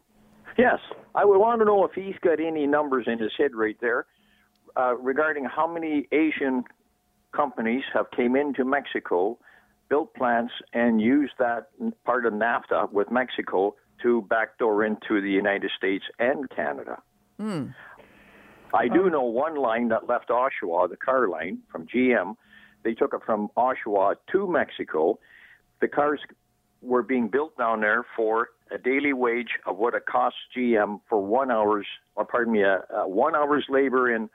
Yes. 0.57 0.79
I 1.15 1.23
would 1.23 1.39
want 1.39 1.59
to 1.59 1.65
know 1.65 1.85
if 1.85 1.93
he's 1.93 2.19
got 2.21 2.41
any 2.41 2.67
numbers 2.67 3.05
in 3.07 3.17
his 3.17 3.31
head 3.37 3.55
right 3.55 3.77
there 3.79 4.07
uh, 4.75 4.97
regarding 4.97 5.45
how 5.45 5.71
many 5.71 6.09
Asian 6.11 6.65
companies 7.33 7.83
have 7.93 8.11
came 8.11 8.35
into 8.35 8.65
Mexico, 8.65 9.39
built 9.87 10.13
plants, 10.15 10.51
and 10.73 10.99
used 10.99 11.31
that 11.39 11.67
part 12.03 12.25
of 12.25 12.33
NAFTA 12.33 12.91
with 12.91 13.09
Mexico 13.09 13.73
to 14.03 14.23
backdoor 14.23 14.83
into 14.83 15.21
the 15.21 15.31
United 15.31 15.71
States 15.77 16.03
and 16.19 16.49
Canada. 16.49 17.01
Hmm. 17.39 17.67
I 18.73 18.87
do 18.87 19.09
know 19.09 19.23
one 19.23 19.55
line 19.55 19.89
that 19.89 20.07
left 20.07 20.29
Oshawa, 20.29 20.89
the 20.89 20.97
car 20.97 21.27
line 21.27 21.59
from 21.71 21.87
GM. 21.87 22.35
They 22.83 22.93
took 22.93 23.13
it 23.13 23.21
from 23.25 23.49
Oshawa 23.57 24.15
to 24.31 24.47
Mexico. 24.47 25.19
The 25.81 25.87
cars 25.87 26.19
were 26.81 27.03
being 27.03 27.27
built 27.27 27.57
down 27.57 27.81
there 27.81 28.05
for 28.15 28.49
a 28.71 28.77
daily 28.77 29.13
wage 29.13 29.59
of 29.65 29.77
what 29.77 29.93
it 29.93 30.05
costs 30.05 30.39
GM 30.55 31.01
for 31.07 31.19
one 31.21 31.51
hour's, 31.51 31.87
or 32.15 32.25
pardon 32.25 32.53
me, 32.53 32.63
uh, 32.63 32.77
uh, 32.93 33.07
one 33.07 33.35
hour's 33.35 33.65
labor 33.69 34.13
in 34.13 34.29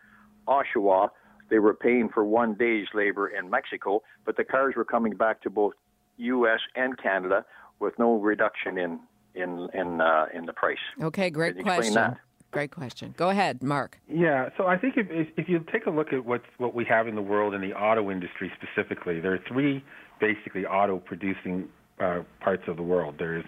Oshawa. 0.49 1.11
They 1.49 1.59
were 1.59 1.75
paying 1.75 2.09
for 2.09 2.25
one 2.25 2.55
day's 2.55 2.87
labor 2.95 3.29
in 3.29 3.51
Mexico, 3.51 4.03
but 4.25 4.37
the 4.37 4.45
cars 4.45 4.75
were 4.77 4.85
coming 4.85 5.14
back 5.14 5.43
to 5.43 5.51
both 5.51 5.75
U.S. 6.19 6.61
and 6.77 6.97
Canada 6.97 7.45
with 7.81 7.99
no 7.99 8.16
reduction 8.16 8.79
in 8.79 9.01
in 9.35 9.69
in 9.75 10.01
uh, 10.01 10.27
in 10.33 10.47
the 10.47 10.53
price. 10.53 10.79
Okay, 11.03 11.31
great 11.31 11.61
question. 11.62 12.16
Great 12.51 12.73
question. 12.73 13.15
Go 13.17 13.31
ahead, 13.31 13.63
Mark. 13.63 13.99
Yeah, 14.09 14.49
so 14.57 14.67
I 14.67 14.77
think 14.77 14.95
if, 14.97 15.29
if 15.37 15.49
you 15.49 15.65
take 15.73 15.87
a 15.87 15.91
look 15.91 16.13
at 16.13 16.25
what 16.25 16.43
what 16.59 16.75
we 16.75 16.85
have 16.87 17.07
in 17.07 17.15
the 17.15 17.23
world 17.23 17.55
in 17.55 17.61
the 17.61 17.73
auto 17.73 18.11
industry 18.11 18.51
specifically, 18.61 19.21
there 19.21 19.33
are 19.33 19.41
three 19.47 19.85
basically 20.21 20.67
auto 20.67 20.99
producing 20.99 21.69
uh, 22.01 22.21
parts 22.41 22.65
of 22.67 22.77
the 22.77 22.83
world. 22.83 23.17
There's 23.19 23.45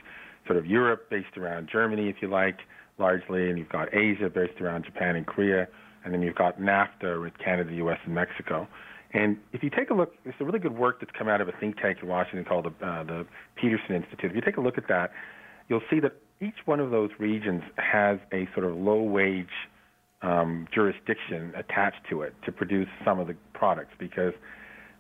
sort 0.47 0.59
of 0.59 0.67
Europe, 0.67 1.11
based 1.11 1.37
around 1.37 1.69
Germany, 1.71 2.09
if 2.09 2.17
you 2.21 2.29
like, 2.29 2.59
largely, 2.99 3.49
and 3.49 3.59
you've 3.59 3.69
got 3.69 3.95
Asia, 3.95 4.31
based 4.31 4.61
around 4.61 4.85
Japan 4.85 5.17
and 5.17 5.27
Korea, 5.27 5.69
and 6.05 6.13
then 6.13 6.23
you've 6.23 6.35
got 6.35 6.61
NAFTA 6.61 7.21
with 7.21 7.33
Canada, 7.39 7.73
U.S., 7.75 7.99
and 8.05 8.15
Mexico. 8.15 8.67
And 9.13 9.37
if 9.53 9.63
you 9.63 9.71
take 9.71 9.91
a 9.91 9.95
look, 9.95 10.15
there's 10.25 10.35
a 10.41 10.45
really 10.45 10.59
good 10.59 10.77
work 10.77 11.01
that's 11.01 11.13
come 11.17 11.29
out 11.29 11.41
of 11.41 11.49
a 11.49 11.53
think 11.53 11.77
tank 11.77 11.99
in 12.03 12.09
Washington 12.09 12.45
called 12.45 12.65
the, 12.65 12.87
uh, 12.87 13.05
the 13.05 13.27
Peterson 13.57 13.95
Institute. 13.95 14.31
If 14.31 14.35
you 14.37 14.41
take 14.41 14.57
a 14.57 14.61
look 14.61 14.79
at 14.79 14.89
that, 14.89 15.13
you'll 15.69 15.83
see 15.91 16.01
that 16.01 16.15
each 16.43 16.67
one 16.67 16.81
of 16.81 16.91
those 16.91 17.11
regions 17.19 17.63
has 17.77 18.19
a 18.33 18.49
sort 18.55 18.67
of 18.67 18.77
low 18.77 19.03
wage 19.03 19.47
um, 20.23 20.67
jurisdiction 20.75 21.53
attached 21.57 22.01
to 22.11 22.23
it 22.23 22.35
to 22.45 22.53
produce 22.53 22.89
some 23.05 23.19
of 23.19 23.27
the 23.27 23.37
products 23.55 23.93
because 23.99 24.33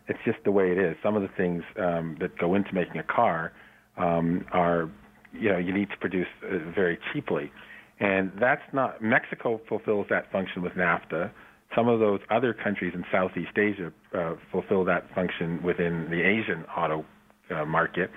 it's 0.09 0.18
just 0.24 0.38
the 0.44 0.50
way 0.50 0.70
it 0.70 0.78
is. 0.78 0.96
Some 1.02 1.16
of 1.16 1.22
the 1.22 1.31
things 1.37 1.62
um, 1.78 2.16
that 2.20 2.37
go 2.38 2.55
into 2.55 2.72
making 2.74 2.98
a 2.98 3.05
car 3.05 3.52
um, 3.96 4.44
are, 4.52 4.90
you 5.33 5.50
know, 5.50 5.59
you 5.59 5.72
need 5.72 5.90
to 5.90 5.96
produce 5.96 6.26
uh, 6.44 6.59
very 6.74 6.98
cheaply. 7.12 7.52
And 8.00 8.33
that's 8.40 8.62
not, 8.72 9.02
Mexico 9.02 9.61
fulfills 9.68 10.07
that 10.11 10.31
function 10.33 10.62
with 10.62 10.72
NAFTA. 10.72 11.31
Some 11.74 11.88
of 11.88 12.00
those 12.00 12.20
other 12.31 12.52
countries 12.52 12.92
in 12.94 13.05
Southeast 13.12 13.57
Asia 13.57 13.92
uh, 14.12 14.35
fulfill 14.50 14.85
that 14.85 15.12
function 15.14 15.62
within 15.62 16.09
the 16.11 16.20
Asian 16.20 16.64
auto 16.76 17.05
uh, 17.50 17.64
market. 17.64 18.11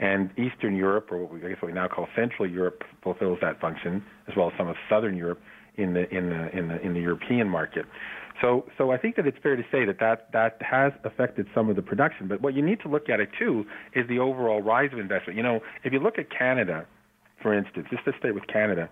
And 0.00 0.30
Eastern 0.38 0.76
Europe, 0.76 1.08
or 1.12 1.18
what 1.18 1.32
we, 1.32 1.44
I 1.44 1.50
guess 1.50 1.60
what 1.60 1.68
we 1.68 1.74
now 1.74 1.86
call 1.86 2.08
Central 2.16 2.48
Europe, 2.48 2.82
fulfills 3.02 3.38
that 3.42 3.60
function, 3.60 4.02
as 4.28 4.34
well 4.34 4.48
as 4.48 4.54
some 4.56 4.66
of 4.66 4.76
Southern 4.88 5.16
Europe 5.16 5.40
in 5.76 5.92
the 5.94 6.08
in 6.14 6.30
the 6.30 6.58
in 6.58 6.68
the 6.68 6.80
in 6.80 6.94
the 6.94 7.00
European 7.00 7.48
market. 7.48 7.84
So, 8.40 8.64
so 8.78 8.90
I 8.90 8.96
think 8.96 9.16
that 9.16 9.26
it's 9.26 9.36
fair 9.42 9.56
to 9.56 9.62
say 9.70 9.84
that, 9.84 9.98
that 10.00 10.32
that 10.32 10.56
has 10.62 10.92
affected 11.04 11.46
some 11.54 11.68
of 11.68 11.76
the 11.76 11.82
production. 11.82 12.26
But 12.28 12.40
what 12.40 12.54
you 12.54 12.62
need 12.62 12.80
to 12.80 12.88
look 12.88 13.08
at 13.10 13.20
it 13.20 13.28
too 13.38 13.66
is 13.94 14.08
the 14.08 14.18
overall 14.18 14.62
rise 14.62 14.90
of 14.92 14.98
investment. 14.98 15.36
You 15.36 15.42
know, 15.42 15.60
if 15.84 15.92
you 15.92 15.98
look 15.98 16.18
at 16.18 16.30
Canada, 16.30 16.86
for 17.42 17.52
instance, 17.52 17.86
just 17.90 18.04
to 18.06 18.12
stay 18.18 18.30
with 18.30 18.46
Canada, 18.46 18.88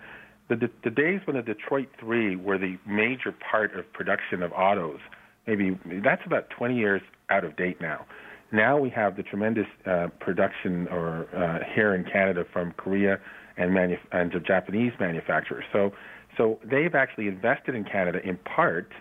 the, 0.48 0.56
the, 0.56 0.70
the 0.84 0.90
days 0.90 1.20
when 1.24 1.36
the 1.36 1.42
Detroit 1.42 1.88
Three 1.98 2.36
were 2.36 2.58
the 2.58 2.76
major 2.86 3.32
part 3.32 3.74
of 3.74 3.90
production 3.92 4.42
of 4.42 4.52
autos, 4.52 5.00
maybe 5.46 5.78
that's 6.04 6.22
about 6.26 6.50
20 6.50 6.76
years 6.76 7.02
out 7.30 7.44
of 7.44 7.56
date 7.56 7.80
now. 7.80 8.04
Now 8.52 8.78
we 8.78 8.90
have 8.90 9.16
the 9.16 9.22
tremendous 9.22 9.66
uh, 9.86 10.08
production 10.20 10.88
or 10.88 11.28
uh, 11.36 11.58
here 11.74 11.94
in 11.94 12.04
Canada 12.04 12.44
from 12.52 12.72
Korea 12.72 13.18
and, 13.56 13.76
and 14.12 14.32
Japanese 14.46 14.92
manufacturers. 14.98 15.64
So, 15.72 15.92
so 16.36 16.58
they've 16.64 16.94
actually 16.94 17.28
invested 17.28 17.74
in 17.74 17.84
Canada 17.84 18.20
in 18.24 18.36
part 18.38 18.92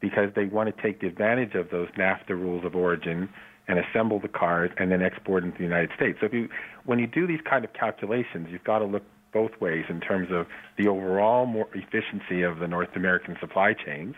because 0.00 0.30
they 0.34 0.46
want 0.46 0.74
to 0.74 0.82
take 0.82 1.00
the 1.00 1.06
advantage 1.06 1.54
of 1.54 1.70
those 1.70 1.88
NAFTA 1.98 2.30
rules 2.30 2.64
of 2.64 2.74
origin 2.74 3.28
and 3.68 3.78
assemble 3.78 4.18
the 4.18 4.28
cars 4.28 4.70
and 4.78 4.90
then 4.90 5.02
export 5.02 5.44
into 5.44 5.58
the 5.58 5.64
United 5.64 5.90
States. 5.94 6.18
So 6.20 6.26
if 6.26 6.32
you, 6.32 6.48
when 6.84 6.98
you 6.98 7.06
do 7.06 7.26
these 7.26 7.40
kind 7.48 7.64
of 7.64 7.72
calculations, 7.72 8.48
you've 8.50 8.64
got 8.64 8.80
to 8.80 8.86
look 8.86 9.04
both 9.32 9.52
ways 9.60 9.84
in 9.88 10.00
terms 10.00 10.28
of 10.32 10.46
the 10.76 10.88
overall 10.88 11.46
more 11.46 11.68
efficiency 11.74 12.42
of 12.42 12.58
the 12.58 12.66
North 12.66 12.88
American 12.96 13.36
supply 13.40 13.72
chains, 13.74 14.14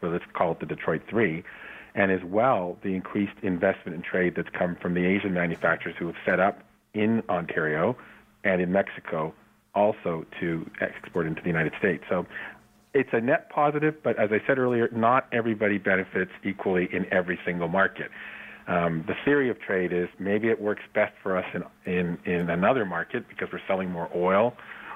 so 0.00 0.08
let's 0.08 0.24
call 0.34 0.52
it 0.52 0.60
the 0.60 0.66
Detroit 0.66 1.02
Three, 1.08 1.44
and 1.96 2.12
as 2.12 2.22
well 2.22 2.78
the 2.82 2.94
increased 2.94 3.36
investment 3.42 3.96
in 3.96 4.02
trade 4.02 4.34
that's 4.36 4.50
come 4.50 4.76
from 4.80 4.94
the 4.94 5.04
Asian 5.04 5.34
manufacturers 5.34 5.96
who 5.98 6.06
have 6.06 6.16
set 6.24 6.38
up 6.38 6.62
in 6.94 7.22
Ontario 7.28 7.96
and 8.44 8.62
in 8.62 8.70
Mexico 8.70 9.34
also 9.74 10.24
to 10.38 10.70
export 10.80 11.26
into 11.26 11.42
the 11.42 11.48
United 11.48 11.72
States. 11.78 12.04
So 12.08 12.26
it's 12.94 13.10
a 13.12 13.20
net 13.20 13.50
positive, 13.50 13.94
but 14.02 14.18
as 14.18 14.30
I 14.32 14.40
said 14.46 14.58
earlier, 14.58 14.88
not 14.92 15.26
everybody 15.32 15.78
benefits 15.78 16.30
equally 16.44 16.88
in 16.92 17.12
every 17.12 17.38
single 17.44 17.68
market. 17.68 18.10
Um, 18.68 19.04
the 19.06 19.14
theory 19.24 19.50
of 19.50 19.60
trade 19.60 19.92
is 19.92 20.08
maybe 20.18 20.48
it 20.48 20.60
works 20.60 20.82
best 20.94 21.12
for 21.22 21.36
us 21.36 21.44
in, 21.54 21.62
in, 21.92 22.18
in 22.24 22.50
another 22.50 22.84
market 22.84 23.28
because 23.28 23.48
we're 23.52 23.60
selling 23.66 23.90
more 23.90 24.10
oil 24.14 24.54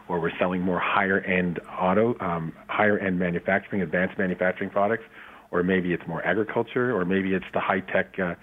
or 0.09 0.19
we're 0.19 0.37
selling 0.39 0.61
more 0.61 0.81
higher 0.81 1.21
end 1.21 1.61
auto, 1.79 2.19
um, 2.21 2.53
higher 2.69 2.99
end 2.99 3.19
manufacturing, 3.19 3.83
advanced 3.83 4.19
manufacturing 4.19 4.71
products, 4.71 5.05
or 5.51 5.63
maybe 5.63 5.93
it's 5.93 6.07
more 6.07 6.25
agriculture, 6.25 6.97
or 6.97 7.05
maybe 7.05 7.35
it's 7.35 7.45
the 7.53 7.61
high 7.61 7.81
tech, 7.81 8.19
uh, 8.19 8.35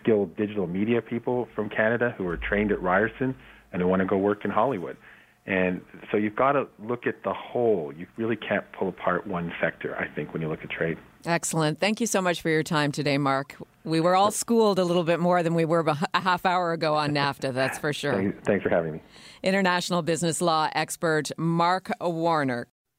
skilled 0.00 0.36
digital 0.36 0.66
media 0.66 1.00
people 1.00 1.48
from 1.54 1.68
Canada 1.68 2.14
who 2.18 2.26
are 2.26 2.36
trained 2.36 2.72
at 2.72 2.80
Ryerson 2.82 3.34
and 3.72 3.82
who 3.82 3.88
want 3.88 4.00
to 4.00 4.06
go 4.06 4.16
work 4.16 4.44
in 4.44 4.50
Hollywood. 4.50 4.96
And 5.46 5.80
so 6.10 6.16
you've 6.16 6.34
got 6.34 6.52
to 6.52 6.66
look 6.80 7.06
at 7.06 7.22
the 7.22 7.32
whole. 7.32 7.92
You 7.96 8.06
really 8.16 8.34
can't 8.34 8.64
pull 8.72 8.88
apart 8.88 9.28
one 9.28 9.52
sector, 9.60 9.96
I 9.96 10.08
think, 10.12 10.32
when 10.32 10.42
you 10.42 10.48
look 10.48 10.64
at 10.64 10.70
trade. 10.70 10.98
Excellent. 11.24 11.78
Thank 11.78 12.00
you 12.00 12.06
so 12.06 12.20
much 12.20 12.42
for 12.42 12.50
your 12.50 12.64
time 12.64 12.90
today, 12.90 13.16
Mark. 13.16 13.54
We 13.84 14.00
were 14.00 14.16
all 14.16 14.32
schooled 14.32 14.80
a 14.80 14.84
little 14.84 15.04
bit 15.04 15.20
more 15.20 15.44
than 15.44 15.54
we 15.54 15.64
were 15.64 15.84
a 16.14 16.20
half 16.20 16.44
hour 16.44 16.72
ago 16.72 16.94
on 16.94 17.12
NAFTA, 17.12 17.54
that's 17.54 17.78
for 17.78 17.92
sure. 17.92 18.34
Thanks 18.44 18.64
for 18.64 18.70
having 18.70 18.94
me. 18.94 19.00
International 19.44 20.02
business 20.02 20.40
law 20.40 20.68
expert 20.72 21.30
Mark 21.38 21.92
Warner. 22.00 22.66